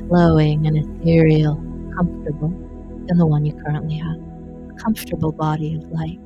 flowing 0.08 0.66
and 0.66 0.76
ethereal, 0.76 1.56
comfortable 1.96 2.67
than 3.08 3.18
the 3.18 3.26
one 3.26 3.44
you 3.44 3.52
currently 3.54 3.96
have. 3.96 4.16
A 4.70 4.74
comfortable 4.74 5.32
body 5.32 5.74
of 5.74 5.90
light. 5.90 6.20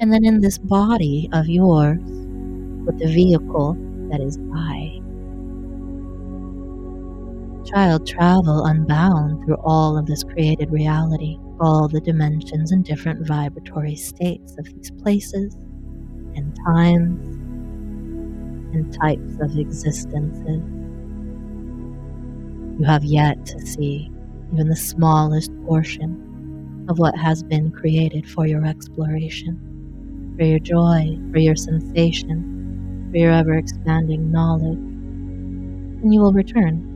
And 0.00 0.12
then 0.12 0.24
in 0.24 0.40
this 0.40 0.58
body 0.58 1.28
of 1.32 1.48
yours, 1.48 1.98
with 2.00 2.98
the 2.98 3.06
vehicle 3.06 3.76
that 4.10 4.20
is 4.20 4.38
I, 4.54 5.00
child, 7.66 8.06
travel 8.06 8.64
unbound 8.64 9.44
through 9.44 9.58
all 9.62 9.98
of 9.98 10.06
this 10.06 10.24
created 10.24 10.70
reality, 10.70 11.38
all 11.60 11.88
the 11.88 12.00
dimensions 12.00 12.72
and 12.72 12.84
different 12.84 13.26
vibratory 13.26 13.96
states 13.96 14.56
of 14.58 14.64
these 14.64 14.90
places 14.90 15.54
and 16.34 16.56
times 16.64 17.36
and 18.74 18.92
types 18.94 19.34
of 19.40 19.58
existences 19.58 20.62
you 22.80 22.86
have 22.86 23.04
yet 23.04 23.44
to 23.44 23.60
see 23.66 24.10
even 24.52 24.68
the 24.68 24.76
smallest 24.76 25.50
portion 25.66 26.86
of 26.88 26.98
what 26.98 27.16
has 27.16 27.42
been 27.42 27.70
created 27.70 28.28
for 28.28 28.46
your 28.46 28.64
exploration, 28.66 29.58
for 30.36 30.44
your 30.44 30.58
joy, 30.58 31.18
for 31.32 31.38
your 31.38 31.56
sensation, 31.56 33.08
for 33.10 33.18
your 33.18 33.32
ever 33.32 33.54
expanding 33.54 34.30
knowledge. 34.32 34.78
And 36.02 36.12
you 36.14 36.20
will 36.20 36.32
return. 36.32 36.86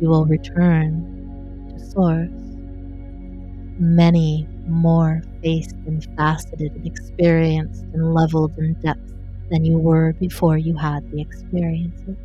You 0.00 0.08
will 0.08 0.26
return 0.26 1.06
to 1.70 1.78
Source. 1.78 2.30
Many 3.78 4.48
more 4.66 5.22
faced 5.42 5.76
and 5.86 6.04
faceted 6.16 6.72
and 6.74 6.86
experienced 6.86 7.84
and 7.92 8.14
leveled 8.14 8.58
in 8.58 8.74
depth 8.74 9.12
than 9.50 9.64
you 9.64 9.78
were 9.78 10.12
before 10.14 10.58
you 10.58 10.76
had 10.76 11.10
the 11.10 11.20
experiences. 11.20 12.16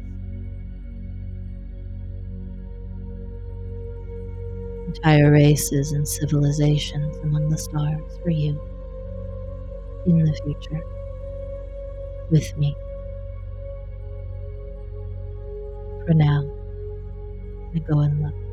Entire 4.90 5.32
races 5.32 5.92
and 5.92 6.08
civilizations 6.08 7.18
among 7.18 7.50
the 7.50 7.58
stars 7.58 8.02
for 8.24 8.30
you 8.32 8.60
in 10.06 10.24
the 10.26 10.34
future 10.44 10.82
with 12.30 12.56
me. 12.58 12.76
For 16.06 16.14
now, 16.14 16.44
I 17.76 17.80
go 17.80 18.00
and 18.00 18.22
look. 18.22 18.49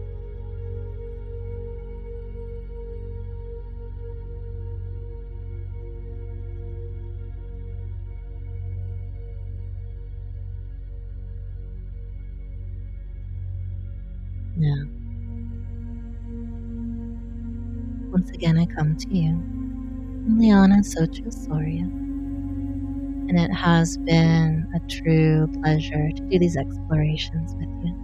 Come 18.77 18.97
to 18.97 19.09
you 19.15 19.43
Liana 20.39 20.77
Xochitl 20.83 21.33
and 23.29 23.39
it 23.39 23.53
has 23.53 23.97
been 23.99 24.67
a 24.75 24.81
true 24.89 25.49
pleasure 25.63 26.11
to 26.13 26.23
do 26.31 26.39
these 26.39 26.57
explorations 26.57 27.55
with 27.55 27.69
you. 27.85 27.95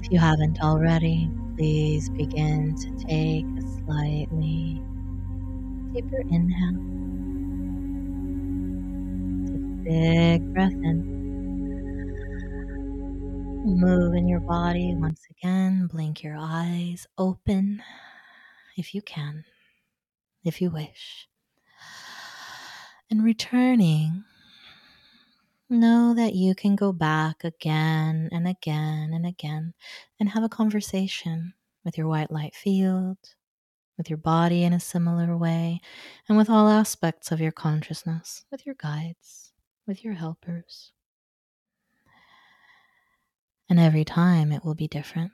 If 0.00 0.12
you 0.12 0.18
haven't 0.18 0.60
already, 0.62 1.30
please 1.56 2.10
begin 2.10 2.76
to 2.76 3.06
take 3.06 3.46
a 3.58 3.62
slightly 3.84 4.82
deeper 5.92 6.22
inhale. 6.30 6.84
Take 9.46 9.54
a 9.56 9.58
big 9.84 10.54
breath 10.54 10.72
in. 10.72 11.15
Move 13.66 14.14
in 14.14 14.28
your 14.28 14.38
body 14.38 14.94
once 14.96 15.22
again. 15.28 15.88
Blink 15.88 16.22
your 16.22 16.36
eyes 16.38 17.04
open 17.18 17.82
if 18.76 18.94
you 18.94 19.02
can, 19.02 19.44
if 20.44 20.62
you 20.62 20.70
wish. 20.70 21.26
And 23.10 23.24
returning, 23.24 24.22
know 25.68 26.14
that 26.14 26.34
you 26.36 26.54
can 26.54 26.76
go 26.76 26.92
back 26.92 27.42
again 27.42 28.28
and 28.30 28.46
again 28.46 29.10
and 29.12 29.26
again 29.26 29.74
and 30.20 30.28
have 30.28 30.44
a 30.44 30.48
conversation 30.48 31.52
with 31.84 31.98
your 31.98 32.06
white 32.06 32.30
light 32.30 32.54
field, 32.54 33.18
with 33.98 34.08
your 34.08 34.16
body 34.16 34.62
in 34.62 34.74
a 34.74 34.78
similar 34.78 35.36
way, 35.36 35.80
and 36.28 36.38
with 36.38 36.48
all 36.48 36.68
aspects 36.68 37.32
of 37.32 37.40
your 37.40 37.50
consciousness, 37.50 38.44
with 38.52 38.64
your 38.64 38.76
guides, 38.76 39.52
with 39.88 40.04
your 40.04 40.14
helpers. 40.14 40.92
And 43.68 43.80
every 43.80 44.04
time 44.04 44.52
it 44.52 44.64
will 44.64 44.74
be 44.74 44.88
different. 44.88 45.32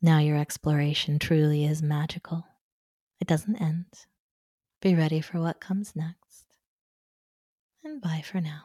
Now 0.00 0.18
your 0.18 0.36
exploration 0.36 1.18
truly 1.18 1.64
is 1.64 1.82
magical. 1.82 2.46
It 3.20 3.26
doesn't 3.26 3.56
end. 3.56 3.86
Be 4.80 4.94
ready 4.94 5.20
for 5.20 5.40
what 5.40 5.60
comes 5.60 5.96
next. 5.96 6.44
And 7.82 8.00
bye 8.00 8.22
for 8.24 8.40
now. 8.40 8.64